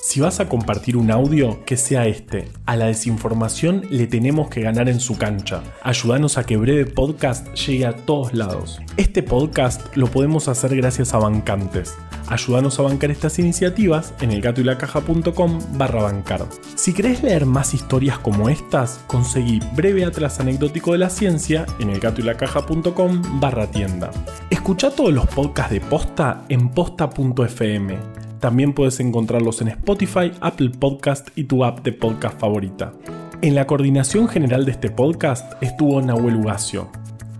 Si 0.00 0.20
vas 0.20 0.38
a 0.38 0.48
compartir 0.48 0.96
un 0.96 1.10
audio, 1.10 1.64
que 1.64 1.76
sea 1.76 2.06
este. 2.06 2.48
A 2.66 2.76
la 2.76 2.86
desinformación 2.86 3.84
le 3.90 4.06
tenemos 4.06 4.48
que 4.48 4.62
ganar 4.62 4.88
en 4.88 5.00
su 5.00 5.18
cancha. 5.18 5.62
Ayúdanos 5.82 6.38
a 6.38 6.44
que 6.44 6.56
Breve 6.56 6.86
Podcast 6.86 7.52
llegue 7.54 7.84
a 7.84 7.96
todos 7.96 8.32
lados. 8.32 8.80
Este 8.96 9.22
podcast 9.22 9.96
lo 9.96 10.06
podemos 10.06 10.46
hacer 10.48 10.74
gracias 10.76 11.14
a 11.14 11.18
bancantes. 11.18 11.94
Ayúdanos 12.28 12.78
a 12.78 12.82
bancar 12.82 13.10
estas 13.10 13.38
iniciativas 13.38 14.14
en 14.20 14.30
elgatoylacaja.com 14.30 15.60
barra 15.72 16.02
bancar. 16.02 16.46
Si 16.76 16.92
querés 16.94 17.22
leer 17.22 17.44
más 17.44 17.74
historias 17.74 18.18
como 18.18 18.48
estas, 18.48 19.00
conseguí 19.08 19.60
Breve 19.74 20.04
Atlas 20.04 20.38
Anecdótico 20.38 20.92
de 20.92 20.98
la 20.98 21.10
Ciencia 21.10 21.66
en 21.80 21.90
elgatoylacaja.com 21.90 23.40
barra 23.40 23.70
tienda. 23.70 24.10
Escucha 24.48 24.90
todos 24.90 25.12
los 25.12 25.26
podcasts 25.26 25.72
de 25.72 25.80
Posta 25.80 26.44
en 26.48 26.68
posta.fm 26.68 28.27
también 28.40 28.72
puedes 28.72 29.00
encontrarlos 29.00 29.60
en 29.60 29.68
Spotify, 29.68 30.32
Apple 30.40 30.70
Podcast 30.70 31.28
y 31.36 31.44
tu 31.44 31.64
app 31.64 31.84
de 31.84 31.92
podcast 31.92 32.38
favorita. 32.38 32.92
En 33.42 33.54
la 33.54 33.66
coordinación 33.66 34.28
general 34.28 34.64
de 34.64 34.72
este 34.72 34.90
podcast 34.90 35.60
estuvo 35.62 36.00
Nahuel 36.02 36.36
Ugacio. 36.36 36.88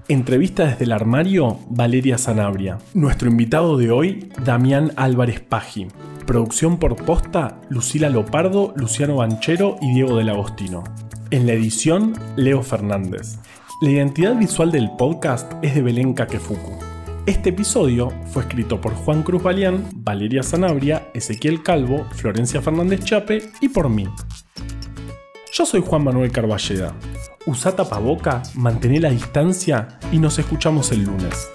Entrevista 0.09 0.65
desde 0.65 0.85
el 0.85 0.93
armario, 0.93 1.59
Valeria 1.69 2.17
Sanabria. 2.19 2.79
Nuestro 2.95 3.29
invitado 3.29 3.77
de 3.77 3.91
hoy, 3.91 4.31
Damián 4.45 4.93
Álvarez 4.97 5.41
Paji. 5.41 5.89
Producción 6.25 6.79
por 6.79 6.97
posta, 6.97 7.61
Lucila 7.69 8.09
Lopardo, 8.09 8.73
Luciano 8.77 9.17
Banchero 9.17 9.77
y 9.83 9.93
Diego 9.93 10.17
del 10.17 10.31
Agostino. 10.31 10.85
En 11.31 11.47
la 11.47 11.53
edición, 11.53 12.15
Leo 12.37 12.63
Fernández. 12.63 13.39
La 13.83 13.91
identidad 13.91 14.35
visual 14.35 14.73
del 14.73 14.91
podcast 14.97 15.53
es 15.63 15.75
de 15.75 15.83
Belén 15.83 16.15
Kakefuku. 16.15 16.88
Este 17.29 17.51
episodio 17.51 18.11
fue 18.33 18.45
escrito 18.45 18.81
por 18.81 18.95
Juan 18.95 19.23
Cruz 19.23 19.43
Balián, 19.43 19.87
Valeria 19.97 20.43
Sanabria, 20.43 21.11
Ezequiel 21.13 21.63
Calvo, 21.63 22.07
Florencia 22.13 22.63
Fernández 22.63 23.05
Chape 23.05 23.51
y 23.61 23.69
por 23.69 23.91
mí. 23.91 24.09
Yo 25.53 25.67
soy 25.67 25.83
Juan 25.87 26.05
Manuel 26.05 26.33
Carballeda. 26.33 26.95
Usa 27.45 27.77
tapaboca, 27.77 28.43
mantén 28.55 29.03
la 29.03 29.11
distancia 29.11 29.99
y 30.11 30.19
nos 30.19 30.39
escuchamos 30.39 30.91
el 30.91 31.05
lunes. 31.05 31.51